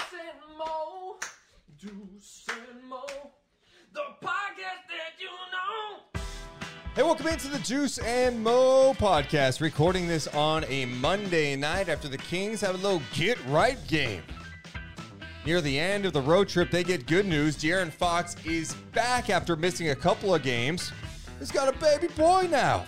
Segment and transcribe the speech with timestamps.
[0.00, 1.16] And Mo.
[1.78, 3.06] Deuce and Mo.
[3.92, 6.20] The podcast that you know.
[6.96, 9.60] Hey, welcome into the Deuce and Mo podcast.
[9.60, 14.22] Recording this on a Monday night after the Kings have a little get right game.
[15.46, 17.56] Near the end of the road trip, they get good news.
[17.56, 20.90] De'Aaron Fox is back after missing a couple of games.
[21.38, 22.84] He's got a baby boy now.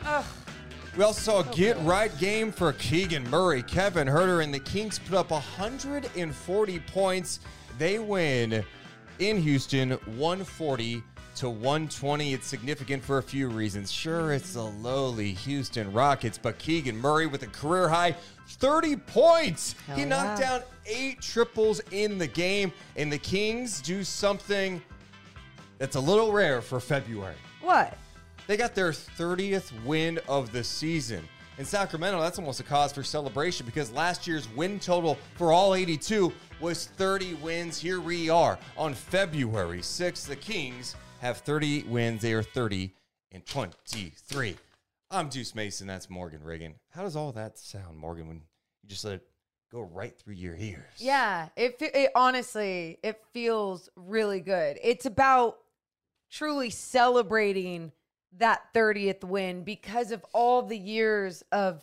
[0.96, 3.62] We also saw a get right game for Keegan Murray.
[3.62, 7.40] Kevin Huerter and the Kings put up 140 points.
[7.76, 8.64] They win
[9.18, 11.02] in Houston 140
[11.34, 12.32] to 120.
[12.32, 13.92] It's significant for a few reasons.
[13.92, 18.16] Sure, it's the lowly Houston Rockets, but Keegan Murray with a career high
[18.48, 19.74] 30 points.
[19.94, 20.48] he knocked yeah.
[20.48, 24.80] down eight triples in the game, and the Kings do something
[25.76, 27.36] that's a little rare for February.
[27.60, 27.98] What?
[28.46, 31.28] They got their 30th win of the season.
[31.58, 35.74] In Sacramento, that's almost a cause for celebration because last year's win total for all
[35.74, 37.80] 82 was 30 wins.
[37.80, 40.26] Here we are on February 6th.
[40.26, 42.22] The Kings have 30 wins.
[42.22, 42.92] They are 30
[43.32, 44.56] and 23.
[45.10, 45.88] I'm Deuce Mason.
[45.88, 46.74] That's Morgan Ragan.
[46.90, 49.26] How does all that sound, Morgan, when you just let it
[49.72, 50.84] go right through your ears?
[50.98, 54.78] Yeah, it, it honestly, it feels really good.
[54.82, 55.58] It's about
[56.30, 57.92] truly celebrating
[58.38, 61.82] that 30th win because of all the years of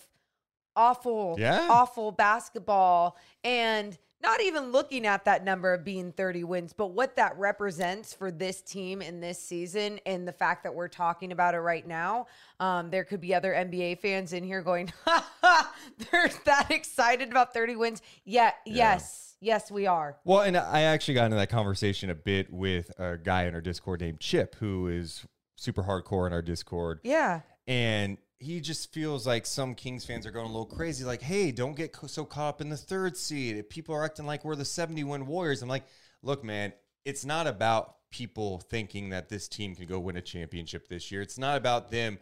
[0.76, 1.68] awful, Yeah.
[1.70, 7.18] awful basketball and not even looking at that number of being 30 wins, but what
[7.18, 11.54] that represents for this team in this season and the fact that we're talking about
[11.54, 12.26] it right now.
[12.60, 15.76] Um, there could be other NBA fans in here going, ha, ha,
[16.10, 18.02] they're that excited about 30 wins.
[18.24, 20.16] Yeah, yes, yes, we are.
[20.24, 23.62] Well, and I actually got into that conversation a bit with a guy in our
[23.62, 25.26] Discord named Chip, who is
[25.64, 27.00] super hardcore in our Discord.
[27.04, 27.42] Yeah.
[27.68, 31.06] And he just feels like some Kings fans are going a little crazy.
[31.06, 33.70] Like, hey, don't get so caught up in the third seed.
[33.70, 35.62] People are acting like we're the 71 Warriors.
[35.62, 35.86] I'm like,
[36.22, 36.74] look, man,
[37.06, 41.22] it's not about people thinking that this team can go win a championship this year.
[41.22, 42.20] It's not about them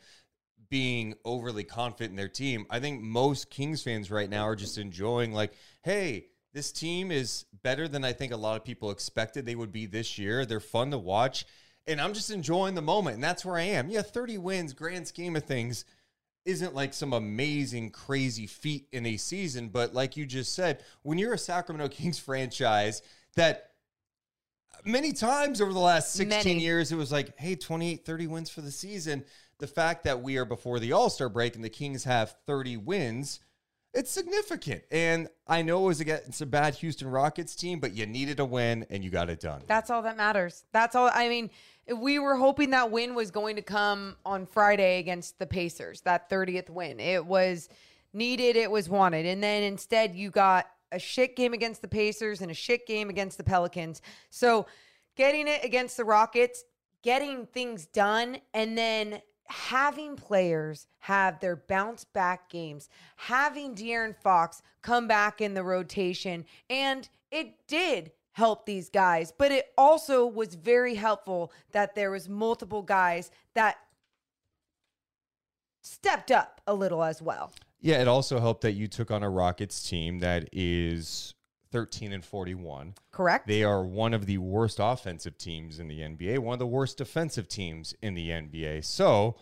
[0.69, 2.65] being overly confident in their team.
[2.69, 5.53] I think most Kings fans right now are just enjoying, like,
[5.83, 9.71] hey, this team is better than I think a lot of people expected they would
[9.71, 10.45] be this year.
[10.45, 11.45] They're fun to watch.
[11.87, 13.15] And I'm just enjoying the moment.
[13.15, 13.89] And that's where I am.
[13.89, 15.85] Yeah, 30 wins, grand scheme of things,
[16.45, 19.69] isn't like some amazing, crazy feat in a season.
[19.69, 23.01] But like you just said, when you're a Sacramento Kings franchise
[23.35, 23.71] that
[24.85, 26.63] many times over the last 16 Many.
[26.63, 29.23] years, it was like, hey, 28, 30 wins for the season.
[29.59, 32.77] The fact that we are before the All Star break and the Kings have 30
[32.77, 33.39] wins,
[33.93, 34.83] it's significant.
[34.91, 38.45] And I know it was against a bad Houston Rockets team, but you needed a
[38.45, 39.61] win and you got it done.
[39.67, 40.63] That's all that matters.
[40.71, 41.09] That's all.
[41.13, 41.49] I mean,
[41.95, 46.29] we were hoping that win was going to come on Friday against the Pacers, that
[46.29, 46.99] 30th win.
[46.99, 47.69] It was
[48.13, 49.25] needed, it was wanted.
[49.25, 53.09] And then instead, you got a shit game against the Pacers and a shit game
[53.09, 54.01] against the Pelicans.
[54.29, 54.67] So,
[55.15, 56.63] getting it against the Rockets,
[57.01, 64.61] getting things done, and then having players have their bounce back games, having De'Aaron Fox
[64.81, 70.55] come back in the rotation, and it did help these guys, but it also was
[70.55, 73.77] very helpful that there was multiple guys that
[75.83, 77.51] stepped up a little as well.
[77.81, 81.33] Yeah, it also helped that you took on a Rockets team that is
[81.71, 82.95] 13 and 41.
[83.11, 83.47] Correct?
[83.47, 86.97] They are one of the worst offensive teams in the NBA, one of the worst
[86.97, 88.83] defensive teams in the NBA.
[88.83, 89.35] So,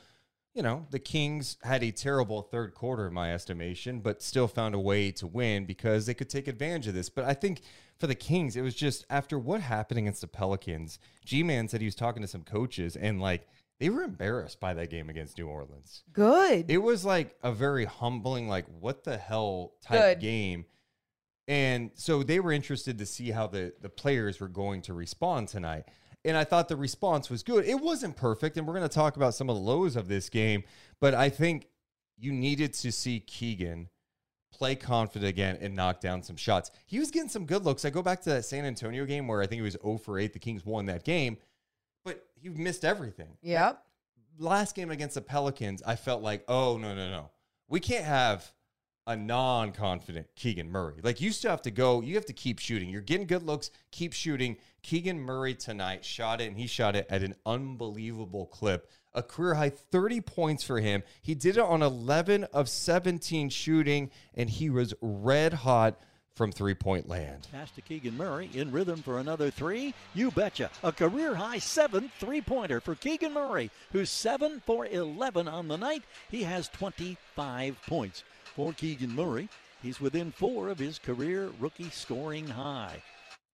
[0.54, 4.76] you know, the Kings had a terrible third quarter, in my estimation, but still found
[4.76, 7.10] a way to win because they could take advantage of this.
[7.10, 7.62] But I think
[7.98, 11.82] for the Kings, it was just after what happened against the Pelicans, G Man said
[11.82, 13.48] he was talking to some coaches and like
[13.80, 16.04] they were embarrassed by that game against New Orleans.
[16.12, 16.70] Good.
[16.70, 20.20] It was like a very humbling, like, what the hell type Good.
[20.20, 20.66] game.
[21.50, 25.48] And so they were interested to see how the, the players were going to respond
[25.48, 25.86] tonight.
[26.24, 27.66] And I thought the response was good.
[27.66, 28.56] It wasn't perfect.
[28.56, 30.63] And we're going to talk about some of the lows of this game.
[31.01, 31.66] But I think
[32.19, 33.90] you needed to see Keegan
[34.51, 36.69] play confident again and knock down some shots.
[36.86, 37.84] He was getting some good looks.
[37.84, 40.19] I go back to that San Antonio game where I think it was 0 for
[40.19, 40.34] 8.
[40.34, 41.38] The Kings won that game,
[42.06, 43.38] but he missed everything.
[43.42, 43.81] Yep.
[44.38, 47.31] Last game against the Pelicans, I felt like, oh, no, no, no.
[47.68, 48.51] We can't have
[49.10, 51.02] a non confident Keegan Murray.
[51.02, 52.90] Like, you still have to go, you have to keep shooting.
[52.90, 54.56] You're getting good looks, keep shooting.
[54.84, 58.88] Keegan Murray tonight shot it, and he shot it at an unbelievable clip.
[59.16, 61.02] A career high 30 points for him.
[61.24, 66.00] He did it on 11 of 17 shooting, and he was red hot
[66.36, 67.48] from three point land.
[67.52, 69.96] Pass to Keegan Murray in rhythm for another three.
[70.14, 70.70] You betcha.
[70.84, 75.78] A career high seven three pointer for Keegan Murray, who's 7 for 11 on the
[75.78, 76.04] night.
[76.30, 78.24] He has 25 points.
[78.60, 79.48] For Keegan Murray,
[79.82, 83.02] he's within four of his career rookie scoring high.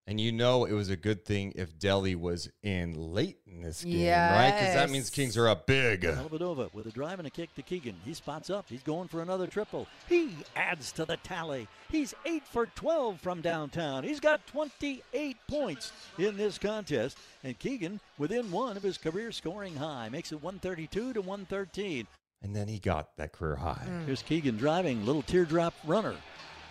[0.07, 3.83] And you know it was a good thing if Delly was in late in this
[3.83, 4.49] game, right?
[4.49, 6.01] Because that means Kings are up big.
[6.01, 7.97] Dellavedova with a drive and a kick to Keegan.
[8.03, 8.65] He spots up.
[8.67, 9.85] He's going for another triple.
[10.09, 11.67] He adds to the tally.
[11.91, 14.03] He's 8 for 12 from downtown.
[14.03, 17.19] He's got 28 points in this contest.
[17.43, 20.09] And Keegan within one of his career scoring high.
[20.09, 22.07] Makes it 132 to 113.
[22.45, 23.87] And then he got that career high.
[24.05, 26.13] Here's Keegan driving, little teardrop runner.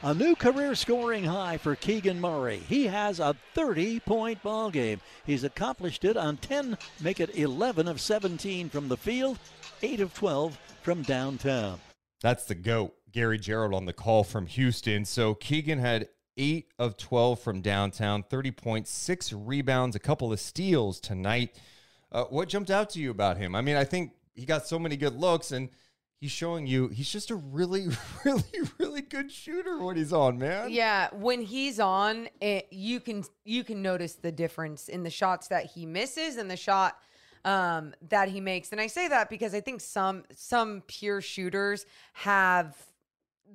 [0.04, 2.58] A new career scoring high for Keegan Murray.
[2.58, 5.00] He has a 30 point ball game.
[5.26, 9.40] He's accomplished it on 10, make it 11 of 17 from the field,
[9.82, 11.80] 8 of 12 from downtown.
[12.22, 15.04] That's the GOAT, Gary Gerould on the call from Houston.
[15.04, 20.38] So Keegan had eight of 12 from downtown, 30 points, six rebounds, a couple of
[20.38, 21.58] steals tonight.
[22.12, 23.56] Uh, what jumped out to you about him?
[23.56, 25.70] I mean, I think he got so many good looks and
[26.20, 27.88] he's showing you he's just a really,
[28.24, 28.42] really,
[28.78, 30.70] really good shooter when he's on, man.
[30.70, 35.48] Yeah, when he's on, it, you can you can notice the difference in the shots
[35.48, 36.98] that he misses and the shot
[37.44, 38.72] um, that he makes.
[38.72, 42.76] And I say that because I think some some pure shooters have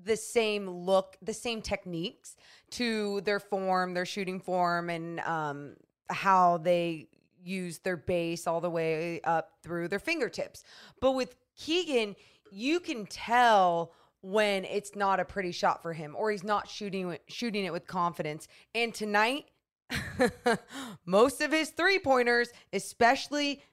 [0.04, 2.36] the same look, the same techniques
[2.72, 5.76] to their form, their shooting form, and um,
[6.10, 7.08] how they
[7.44, 10.63] use their base all the way up through their fingertips.
[11.01, 12.15] But with Keegan,
[12.51, 17.18] you can tell when it's not a pretty shot for him or he's not shooting
[17.27, 18.47] shooting it with confidence.
[18.75, 19.45] And tonight,
[21.06, 23.63] most of his three pointers, especially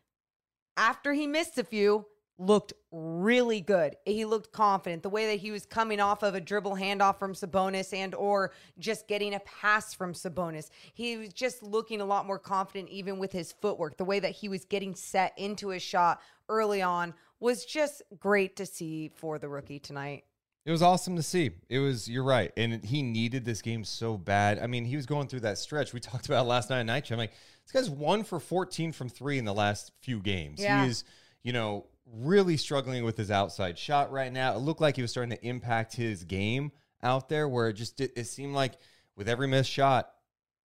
[0.76, 2.06] after he missed a few,
[2.38, 3.96] looked really good.
[4.04, 5.02] He looked confident.
[5.02, 8.52] The way that he was coming off of a dribble handoff from Sabonis and or
[8.78, 10.68] just getting a pass from Sabonis.
[10.92, 13.96] He was just looking a lot more confident even with his footwork.
[13.96, 18.56] The way that he was getting set into his shot early on was just great
[18.56, 20.24] to see for the rookie tonight.
[20.64, 21.52] It was awesome to see.
[21.68, 22.52] It was, you're right.
[22.56, 24.58] And he needed this game so bad.
[24.58, 25.92] I mean, he was going through that stretch.
[25.92, 27.10] We talked about last night at night.
[27.10, 27.32] I'm like,
[27.64, 30.60] this guy's one for 14 from three in the last few games.
[30.60, 30.84] Yeah.
[30.84, 31.04] He is,
[31.44, 34.54] you know, really struggling with his outside shot right now.
[34.54, 36.72] It looked like he was starting to impact his game
[37.02, 38.74] out there where it just, it, it seemed like
[39.16, 40.12] with every missed shot,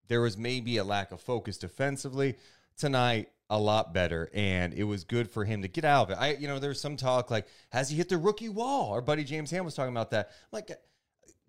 [0.07, 2.37] there was maybe a lack of focus defensively.
[2.77, 6.21] Tonight, a lot better, and it was good for him to get out of it.
[6.21, 8.93] I, you know, there's some talk like, has he hit the rookie wall?
[8.93, 10.29] Our buddy James Ham was talking about that.
[10.29, 10.71] I'm like,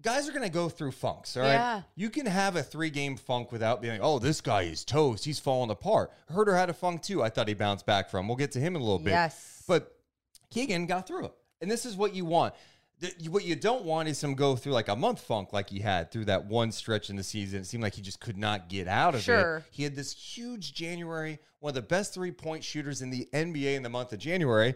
[0.02, 1.52] guys are going to go through funks, all right?
[1.52, 1.82] Yeah.
[1.94, 5.25] You can have a three game funk without being like, oh, this guy is toast.
[5.25, 6.12] He's falling apart.
[6.31, 7.22] Huerter had a funk too.
[7.22, 8.28] I thought he bounced back from.
[8.28, 9.10] We'll get to him in a little bit.
[9.10, 9.62] Yes.
[9.66, 9.96] But
[10.50, 11.32] Keegan got through it.
[11.60, 12.54] And this is what you want.
[13.31, 16.12] What you don't want is him go through like a month funk like he had
[16.12, 17.60] through that one stretch in the season.
[17.60, 19.56] It seemed like he just could not get out of Sure.
[19.58, 19.64] it.
[19.72, 23.74] He had this huge January, one of the best three point shooters in the NBA
[23.74, 24.74] in the month of January.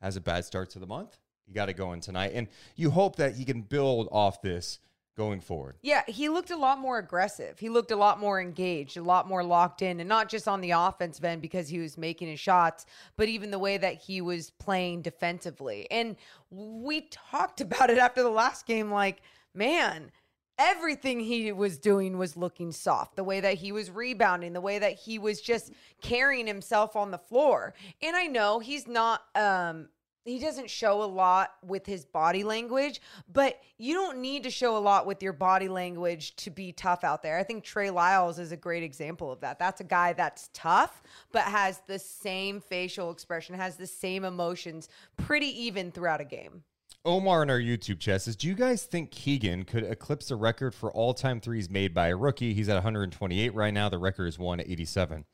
[0.00, 1.18] Has a bad start to the month.
[1.46, 2.32] You got to go in tonight.
[2.34, 4.80] And you hope that he can build off this
[5.16, 5.76] going forward.
[5.82, 7.58] Yeah, he looked a lot more aggressive.
[7.58, 10.60] He looked a lot more engaged, a lot more locked in, and not just on
[10.60, 12.84] the offensive end because he was making his shots,
[13.16, 15.90] but even the way that he was playing defensively.
[15.90, 16.16] And
[16.50, 19.22] we talked about it after the last game like,
[19.54, 20.10] man,
[20.58, 23.16] everything he was doing was looking soft.
[23.16, 25.72] The way that he was rebounding, the way that he was just
[26.02, 27.74] carrying himself on the floor.
[28.02, 29.88] And I know he's not um
[30.26, 33.00] he doesn't show a lot with his body language,
[33.32, 37.04] but you don't need to show a lot with your body language to be tough
[37.04, 37.38] out there.
[37.38, 39.58] I think Trey Lyles is a great example of that.
[39.58, 41.02] That's a guy that's tough,
[41.32, 46.64] but has the same facial expression, has the same emotions pretty even throughout a game.
[47.04, 50.74] Omar in our YouTube chat says, Do you guys think Keegan could eclipse the record
[50.74, 52.52] for all time threes made by a rookie?
[52.52, 53.88] He's at 128 right now.
[53.88, 55.24] The record is 187.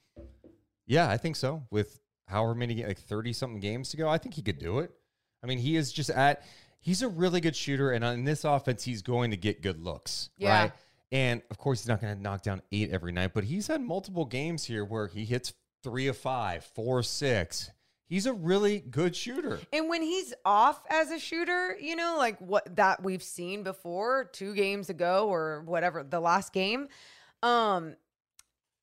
[0.86, 1.62] Yeah, I think so.
[1.70, 4.92] With however many, like 30 something games to go, I think he could do it.
[5.42, 6.44] I mean, he is just at,
[6.80, 7.92] he's a really good shooter.
[7.92, 10.30] And in this offense, he's going to get good looks.
[10.38, 10.62] Yeah.
[10.62, 10.72] Right.
[11.10, 13.82] And of course, he's not going to knock down eight every night, but he's had
[13.82, 15.52] multiple games here where he hits
[15.82, 17.70] three of five, four of six.
[18.06, 19.58] He's a really good shooter.
[19.72, 24.24] And when he's off as a shooter, you know, like what that we've seen before,
[24.32, 26.88] two games ago or whatever, the last game,
[27.42, 27.96] um,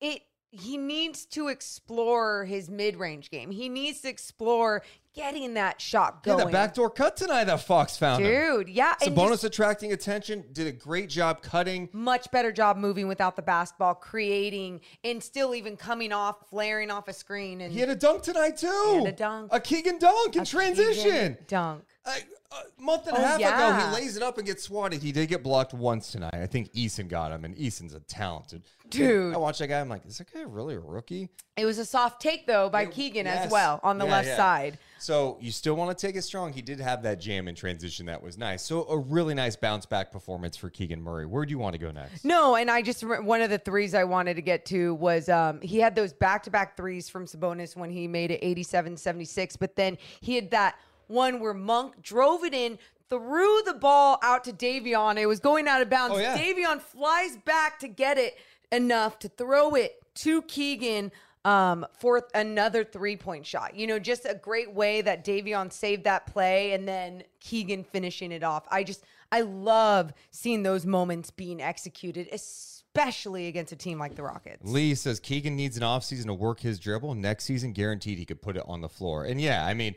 [0.02, 3.52] it he needs to explore his mid-range game.
[3.52, 4.84] He needs to explore
[5.16, 6.46] getting that shot Yeah, going.
[6.48, 8.32] the backdoor cut tonight that Fox found him.
[8.32, 8.94] Dude, yeah.
[9.02, 11.90] and Sabonis just attracting attention, did a great job cutting.
[11.94, 17.08] much better job moving without the basketball, creating and still even coming off, flaring off
[17.08, 19.02] a screen and He had a dunk tonight too.
[19.04, 19.50] had a dunk.
[19.54, 21.04] A Keegan dunk in a transition.
[21.04, 21.84] Keegan dunk.
[22.06, 25.02] A, a month and a Oh, half ago, he lays it up and gets swatted.
[25.02, 26.34] He did get blocked once tonight.
[26.34, 29.36] I think Eason got him, and Eason's a talented Dude.
[29.36, 29.80] I watched that guy.
[29.80, 31.30] I'm like, is that guy really a rookie?
[31.56, 33.46] It was a soft take though by It- Keegan yes.
[33.46, 34.38] as well on the Yeah, left yeah.
[34.38, 34.80] side.
[34.98, 36.52] So you still want to take it strong.
[36.54, 38.64] He did have that jam in transition that was nice.
[38.64, 41.28] So a really nice bounce back performance for Keegan Murray.
[41.28, 42.26] Where do you want to go next?
[42.26, 45.62] No, and I just one of the threes I wanted to get to was um,
[45.62, 49.56] he had those back to back threes from Sabonis when he made it 87 76,
[49.58, 54.44] but then he had that one where Monk drove it in, threw the ball out
[54.46, 55.18] to Davion.
[55.18, 56.16] It was going out of bounds.
[56.16, 56.38] Oh, yeah.
[56.38, 58.38] Davion flies back to get it
[58.72, 61.12] enough to throw it to Keegan
[61.46, 63.76] um, for another three point shot.
[63.76, 68.32] You know, just a great way that Davion saved that play and then Keegan finishing
[68.32, 68.66] it off.
[68.70, 74.24] I just, I love seeing those moments being executed, especially against a team like the
[74.24, 74.70] Rockets.
[74.70, 77.16] Lee says Keegan needs an offseason to work his dribble.
[77.16, 79.24] Next season, guaranteed he could put it on the floor.
[79.24, 79.96] And yeah, I mean,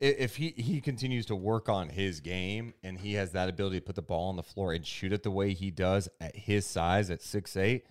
[0.00, 3.84] if he, he continues to work on his game and he has that ability to
[3.84, 6.64] put the ball on the floor and shoot it the way he does at his
[6.66, 7.84] size at six eight,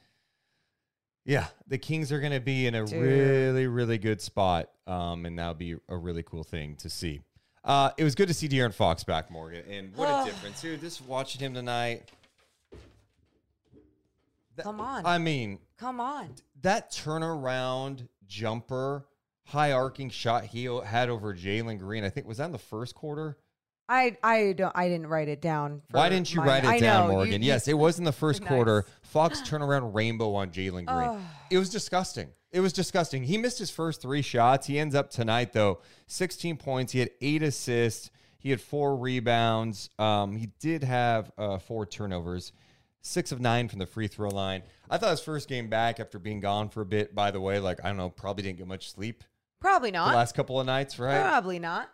[1.26, 3.00] yeah, the Kings are going to be in a Dude.
[3.02, 4.70] really, really good spot.
[4.88, 7.22] Um, and that'll be a really cool thing to see.
[7.64, 9.64] Uh, it was good to see De'Aaron Fox back, Morgan.
[9.70, 10.62] And what a difference.
[10.62, 12.10] Dude, just watching him tonight.
[14.56, 15.06] That- Come on.
[15.06, 16.30] I mean, Come on.
[16.62, 19.06] that turnaround jumper,
[19.50, 22.04] high arcing shot he had over Jalen Green.
[22.04, 23.38] I think was that in the first quarter.
[23.88, 25.82] I I don't I didn't write it down.
[25.92, 27.42] Why didn't you my- write it I down, know, Morgan?
[27.42, 28.50] you- yes, it was in the first Nice.
[28.50, 28.86] quarter.
[29.02, 31.22] Fox turnaround rainbow on Jalen Green.
[31.50, 32.30] it was disgusting.
[32.52, 33.24] It was disgusting.
[33.24, 34.68] He missed his first three shots.
[34.68, 36.92] He ends up tonight though, 16 points.
[36.92, 38.12] He had eight assists.
[38.38, 39.90] He had four rebounds.
[40.00, 42.52] Um, he did have uh, four turnovers.
[43.02, 44.62] Six of nine from the free throw line.
[44.90, 47.16] I thought his first game back after being gone for a bit.
[47.16, 49.24] By the way, like I don't know, probably didn't get much sleep
[49.60, 50.16] Probably the not.
[50.16, 51.22] last couple of nights, right?
[51.22, 51.90] Probably not.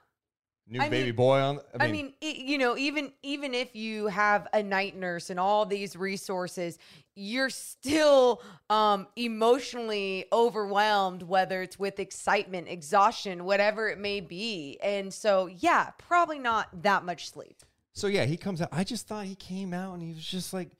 [0.67, 1.59] New I baby mean- boy on.
[1.79, 5.65] I mean, it, you know, even even if you have a night nurse and all
[5.65, 6.79] these resources,
[7.15, 8.41] you're still
[8.71, 14.79] um, emotionally overwhelmed, whether it's with excitement, exhaustion, whatever it may be.
[14.81, 17.57] And so, yeah, probably not that much sleep.
[17.93, 18.69] So yeah, he comes out.
[18.71, 20.71] I just thought he came out and he was just like,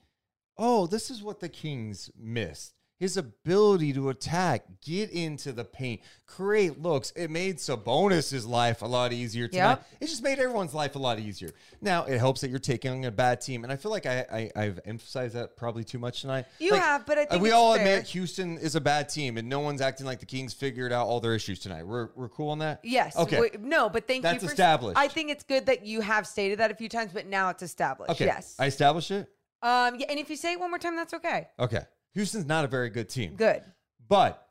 [0.58, 2.74] "Oh, this is what the Kings missed.
[2.98, 7.12] His ability to attack, get into the paint, create looks.
[7.14, 9.68] It made Sabonis's life a lot easier tonight.
[9.68, 9.86] Yep.
[10.00, 11.50] It just made everyone's life a lot easier.
[11.82, 14.24] Now it helps that you're taking on a bad team, and I feel like I,
[14.32, 16.46] I I've emphasized that probably too much tonight.
[16.58, 17.84] You Like, have, but I think we all fair.
[17.86, 21.06] admit Houston is a bad team, and no one's acting like the Kings figured out
[21.06, 21.86] all their issues tonight.
[21.86, 22.80] We're we're cool on that.
[22.82, 23.14] Yes.
[23.16, 23.36] Okay.
[23.36, 24.98] w- no, but thank That's you for established.
[24.98, 27.62] I think it's good that you have stated that a few times, but now it's
[27.62, 28.10] established.
[28.12, 28.24] Okay.
[28.24, 28.56] Yes.
[28.58, 29.28] I established it.
[29.62, 29.96] um.
[29.98, 30.06] Yeah.
[30.08, 31.48] And if you say it one more time, that's okay.
[31.60, 31.82] Okay.
[32.16, 33.34] Houston's not a very good team.
[33.36, 33.62] Good.
[34.08, 34.42] But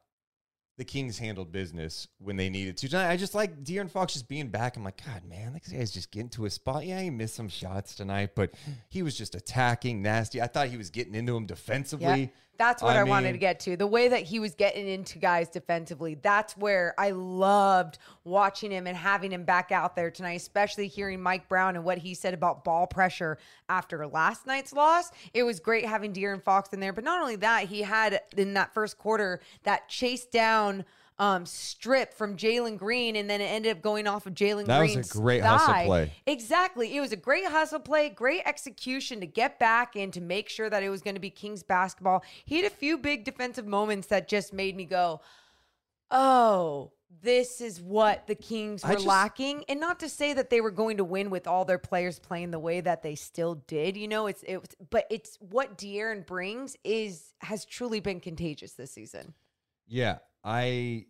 [0.78, 2.88] the Kings handled business when they needed to.
[2.88, 4.78] Tonight, I just like De'Aaron Fox just being back.
[4.78, 6.86] I'm like, God, man, this guy's just getting to a spot.
[6.86, 8.54] Yeah, he missed some shots tonight, but
[8.88, 10.42] he was just attacking nasty.
[10.42, 12.06] I thought he was getting into him defensively.
[12.06, 12.28] Yeah.
[12.58, 13.78] That's what I, wanted mean, to get to.
[13.78, 16.16] The way that he was getting into guys defensively.
[16.16, 21.22] That's where I loved watching him and having him back out there tonight, especially hearing
[21.22, 23.38] Mike Brown and what he said about ball pressure
[23.70, 25.12] after last night's loss.
[25.34, 26.94] It was great having De'Aaron Fox in there.
[26.94, 30.86] But not only that, he had in that first quarter that chase down
[31.18, 34.82] um, strip from Jalen Green, and then it ended up going off of Jalen That
[34.82, 36.12] was a Green's great hustle play.
[36.26, 36.96] Exactly.
[36.96, 40.70] It was a great hustle play, great execution to get back and to make sure
[40.70, 42.24] that it was going to be Kings basketball.
[42.44, 45.22] He had a few big defensive moments that just made me go,
[46.12, 46.92] oh,
[47.22, 49.64] this is what the Kings were just- lacking.
[49.70, 52.52] And not to say that they were going to win with all their players playing
[52.52, 53.96] the way that they still did.
[53.96, 58.92] You know, it's it but it's what De'Aaron brings is has truly been contagious this
[58.92, 59.34] season.
[59.88, 61.08] Yeah, I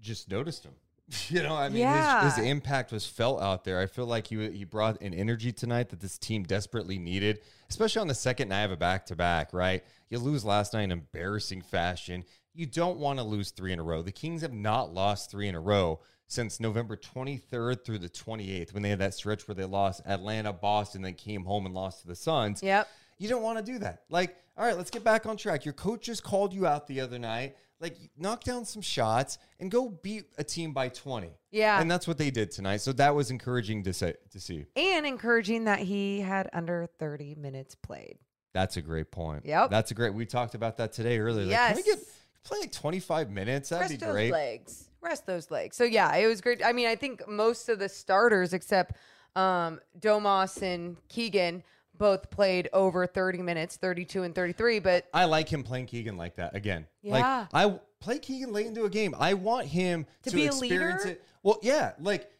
[0.00, 0.74] just noticed him.
[1.30, 2.24] You know, I mean, Yeah.
[2.24, 3.80] his, his impact was felt out there.
[3.80, 8.00] I feel like he he brought an energy tonight that this team desperately needed, especially
[8.00, 9.54] on the second night of a back to back.
[9.54, 12.24] Right, you lose last night in embarrassing fashion.
[12.52, 14.02] You don't want to lose three in a row.
[14.02, 18.74] The Kings have not lost three in a row since November 23rd through the 28th,
[18.74, 22.02] when they had that stretch where they lost Atlanta, Boston, then came home and lost
[22.02, 22.62] to the Suns.
[22.62, 22.86] Yep.
[23.16, 24.02] You don't want to do that.
[24.10, 25.64] Like, all right, let's get back on track.
[25.64, 27.56] Your coach just called you out the other night.
[27.80, 31.30] Like knock down some shots and go beat a team by 20.
[31.52, 31.80] Yeah.
[31.80, 32.78] And that's what they did tonight.
[32.78, 34.66] So that was encouraging to say to see.
[34.74, 38.18] and encouraging that he had under 30 minutes played.
[38.54, 39.44] That's a great point.
[39.46, 39.70] Yep.
[39.70, 41.46] That's a great we talked about that today earlier.
[41.46, 41.98] Like, can we get
[42.42, 43.68] play like 25 minutes?
[43.68, 44.32] That'd Rest be those great.
[44.32, 44.90] legs.
[45.00, 45.76] Rest those legs.
[45.76, 46.64] So yeah, it was great.
[46.64, 48.96] I mean, I think most of the starters except
[49.36, 51.62] um, Domas and Keegan
[51.98, 54.78] both played over 30 minutes, 32 and 33.
[54.78, 56.86] But I like him playing Keegan like that again.
[57.02, 57.12] Yeah.
[57.12, 59.14] Like I play Keegan late into a game.
[59.18, 61.16] I want him To to, be a experience leader?
[61.16, 61.24] it.
[61.42, 62.30] Well, yeah, like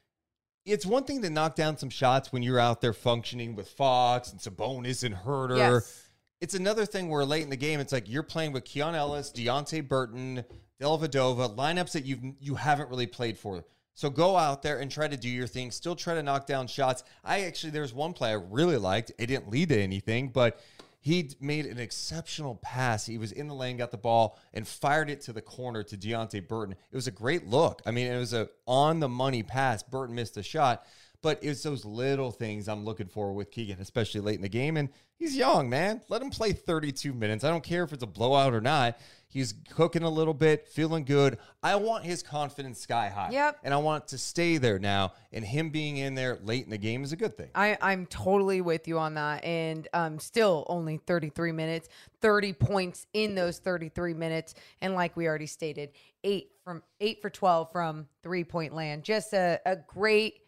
[0.65, 4.31] it's one thing to knock down some shots when you're out there functioning with Fox
[4.33, 5.57] and Sabonis and Huerter.
[5.57, 6.05] Yes.
[6.41, 9.33] It's another thing where late in the game, it's like you're playing with Keon Ellis,
[9.33, 10.45] Deonte Burton,
[10.81, 13.65] Dellavedova, lineups that you've you haven't really played for.
[13.99, 15.73] So go out there and try to do your thing.
[15.73, 17.03] Still try to knock down shots.
[17.25, 19.11] I actually there's one play I really liked.
[19.19, 20.61] It didn't lead to anything, but
[21.01, 23.07] he made an exceptional pass.
[23.07, 25.97] He was in the lane, got the ball, and fired it to the corner to
[25.97, 26.77] Deonte Burton.
[26.93, 27.83] It was a great look.
[27.87, 29.83] I mean, it was a on the money pass.
[29.83, 30.87] Burton missed a shot,
[31.23, 34.77] but it's those little things I'm looking for with Keegan, especially late in the game.
[34.77, 36.01] And he's young, man.
[36.09, 37.45] Let him play 32 minutes.
[37.45, 38.99] I don't care if it's a blowout or not.
[39.31, 41.39] He's cooking a little bit, feeling good.
[41.63, 43.29] I want his confidence sky high.
[43.31, 43.59] Yep.
[43.63, 45.13] And I want it to stay there now.
[45.33, 47.51] And him being in there late in the game is a good thing.
[47.55, 49.45] I, I'm totally with you on that.
[49.45, 51.91] And um, still only 33 minutes,
[52.23, 54.55] 30 points in those 33 minutes.
[54.81, 55.91] And like we already stated,
[56.25, 59.03] eight from eight for 12 from three point land.
[59.03, 60.41] Just a, a great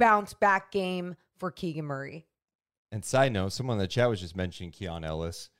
[0.00, 2.26] bounce back game for Keegan Murray.
[2.90, 5.50] And side note, someone in the chat was just mentioning Keon Ellis.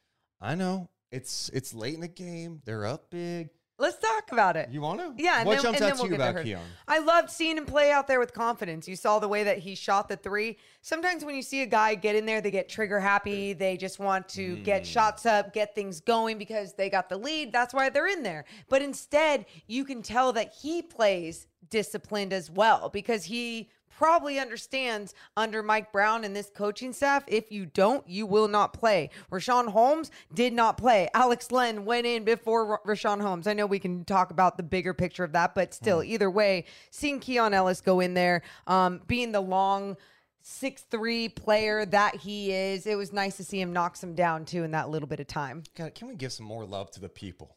[0.40, 2.60] I know it's it's late in the game.
[2.64, 3.50] They're up big.
[3.78, 4.68] Let's talk about it.
[4.70, 5.14] You want to?
[5.22, 6.44] Yeah, and What then, jumps out then to we'll you get to about.
[6.44, 6.62] Keon?
[6.86, 8.86] I loved seeing him play out there with confidence.
[8.86, 10.58] You saw the way that he shot the three.
[10.82, 13.54] Sometimes when you see a guy get in there, they get trigger happy.
[13.54, 14.64] They just want to Mm.
[14.64, 17.52] get shots up, get things going because they got the lead.
[17.52, 18.44] That's why they're in there.
[18.68, 23.70] But instead, you can tell that he plays disciplined as well because he
[24.00, 28.72] probably understands under Mike Brown and this coaching staff, if you don't, you will not
[28.72, 29.10] play.
[29.30, 31.10] Richaun Holmes did not play.
[31.12, 33.46] Alex Len went in before Ra- Richaun Holmes.
[33.46, 36.64] I know we can talk about the bigger picture of that, but still, either way,
[36.90, 39.98] seeing Keon Ellis go in there, um, being the long
[40.40, 44.46] six three player that he is, it was nice to see him knock some down
[44.46, 45.62] too in that little bit of time.
[45.76, 47.54] God, can we give some more love to the people?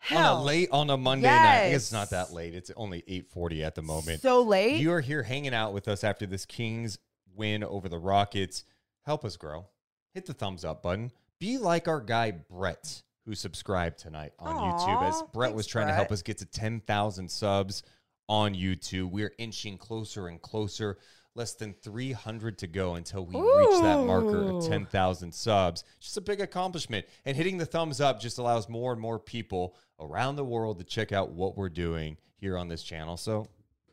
[0.00, 1.66] Hell, on a late on a Monday night.
[1.66, 2.54] I guess it's not that late.
[2.54, 4.22] It's only 8:40 at the moment.
[4.22, 4.80] so late.
[4.80, 6.98] You are here hanging out with us after this Kings
[7.34, 8.64] win over the Rockets.
[9.04, 9.66] Help us grow.
[10.14, 11.12] Hit the thumbs up button.
[11.38, 15.02] Be like our guy Brett, who subscribed tonight on YouTube.
[15.02, 17.82] As Brett was thanks, trying to help us get to 10,000 subs
[18.28, 19.10] on YouTube.
[19.10, 20.98] We're inching closer and closer.
[21.40, 25.84] Less than 300 to go until we reach that marker of 10,000 subs.
[25.98, 27.06] Just a big accomplishment.
[27.24, 30.84] And hitting the thumbs up just allows more and more people around the world to
[30.84, 33.16] check out what we're doing here on this channel.
[33.16, 33.46] So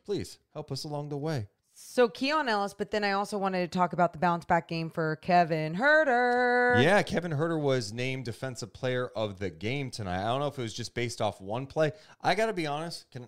[0.03, 1.47] please help us along the way.
[1.73, 4.89] So Keon Ellis, but then I also wanted to talk about the bounce back game
[4.89, 6.83] for Kevin Huerter.
[6.83, 10.19] Yeah, Kevin Huerter was named defensive player of the game tonight.
[10.19, 11.93] I don't know if it was just based off one play.
[12.19, 13.10] I got to be honest.
[13.12, 13.27] Can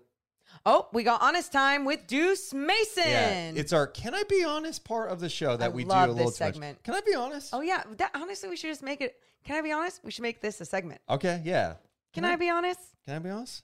[0.65, 3.03] Oh, we got honest time with Deuce Mason.
[3.05, 5.91] yeah, it's our can I be honest part of the show that I we do
[5.91, 6.53] a little this too much.
[6.53, 6.83] segment.
[6.83, 7.49] Can I be honest?
[7.53, 9.15] oh yeah, that, honestly, we should just make it.
[9.45, 10.01] Can I be honest?
[10.03, 11.01] We should make this a segment.
[11.09, 11.75] Okay, yeah.
[12.13, 12.79] Can I be honest?
[13.05, 13.63] Can I be honest?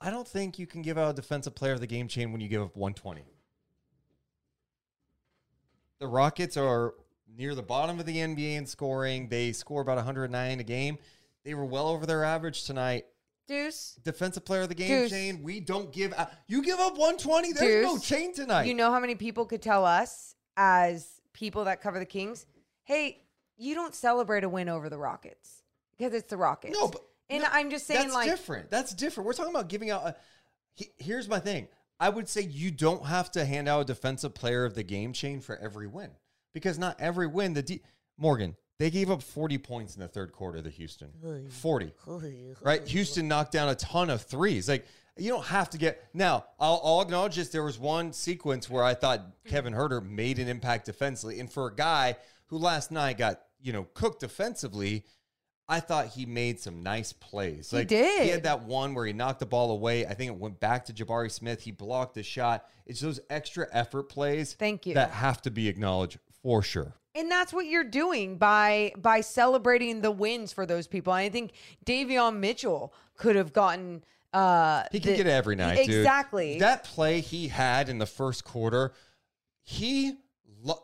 [0.00, 2.40] I don't think you can give out a defensive player of the game chain when
[2.40, 3.24] you give up 120.
[6.00, 6.94] The Rockets are
[7.36, 9.28] near the bottom of the NBA in scoring.
[9.28, 10.98] They score about 109 a game.
[11.44, 13.04] They were well over their average tonight.
[13.48, 13.98] Deuce.
[14.04, 15.10] Defensive player of the game Deuce.
[15.10, 15.42] chain.
[15.42, 16.30] We don't give out.
[16.46, 17.52] You give up 120.
[17.52, 18.64] There's no chain tonight.
[18.64, 22.46] You know how many people could tell us as people that cover the Kings,
[22.84, 23.24] hey,
[23.56, 25.62] you don't celebrate a win over the Rockets
[25.96, 26.76] because it's the Rockets.
[26.78, 28.70] No, but and no, I'm just saying, that's like, different.
[28.70, 29.26] That's different.
[29.26, 30.06] We're talking about giving out.
[30.06, 30.16] A,
[30.74, 31.68] he- here's my thing.
[32.00, 35.12] I would say you don't have to hand out a defensive player of the game
[35.12, 36.10] chain for every win
[36.52, 37.54] because not every win.
[37.54, 37.80] The D,
[38.18, 40.60] Morgan they gave up 40 points in the third quarter.
[40.60, 41.10] The Houston
[41.48, 41.92] 40.
[42.62, 44.68] Right, Houston knocked down a ton of threes.
[44.68, 46.44] Like you don't have to get now.
[46.58, 47.48] I'll, I'll acknowledge this.
[47.48, 49.48] There was one sequence where I thought mm-hmm.
[49.50, 53.72] Kevin Huerter made an impact defensively, and for a guy who last night got you
[53.72, 55.04] know cooked defensively,
[55.68, 57.70] I thought he made some nice plays.
[57.70, 58.22] He Like did.
[58.22, 60.06] He had that one where he knocked the ball away.
[60.06, 61.62] I think it went back to Jabari Smith.
[61.62, 62.66] He blocked the shot.
[62.86, 64.54] It's those extra effort plays.
[64.54, 64.94] Thank you.
[64.94, 66.94] That have to be acknowledged for sure.
[67.14, 71.12] And that's what you're doing by by celebrating the wins for those people.
[71.12, 71.52] I think
[71.84, 75.94] Davion Mitchell could have gotten uh He can the- get it every night, dude.
[75.96, 76.58] Exactly.
[76.58, 78.92] That play he had in the first quarter,
[79.62, 80.16] he.
[80.62, 80.82] Lo-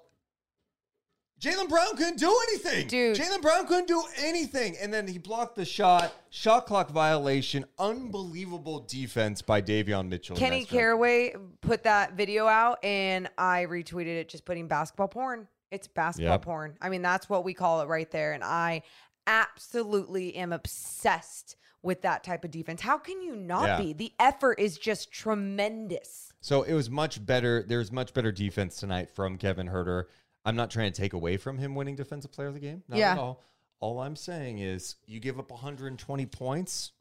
[1.41, 2.89] Jalen Brown couldn't do anything.
[2.89, 3.17] Dude.
[3.17, 4.77] Jalen Brown couldn't do anything.
[4.83, 10.37] And then he blocked the shot, shot clock violation, unbelievable defense by Davion Mitchell.
[10.37, 10.65] Kenny.
[10.65, 15.47] Caraway put that video out and I retweeted it just putting basketball porn.
[15.71, 16.43] It's basketball Yep.
[16.43, 16.79] porn.
[16.81, 18.33] I mean, that's what we call it right there.
[18.33, 18.83] And I
[19.27, 22.81] absolutely am obsessed with that type of defense.
[22.81, 23.79] How can you not Yeah.
[23.79, 23.93] be?
[23.93, 26.33] The effort is just tremendous.
[26.41, 27.63] So it was much better.
[27.63, 30.05] There's much better defense tonight from Kevin Huerter.
[30.45, 32.83] I'm not trying to take away from him winning Defensive Player of the Game.
[32.89, 33.13] Not Yeah.
[33.13, 33.43] at all.
[33.81, 36.93] All I'm saying is you give up 120 points,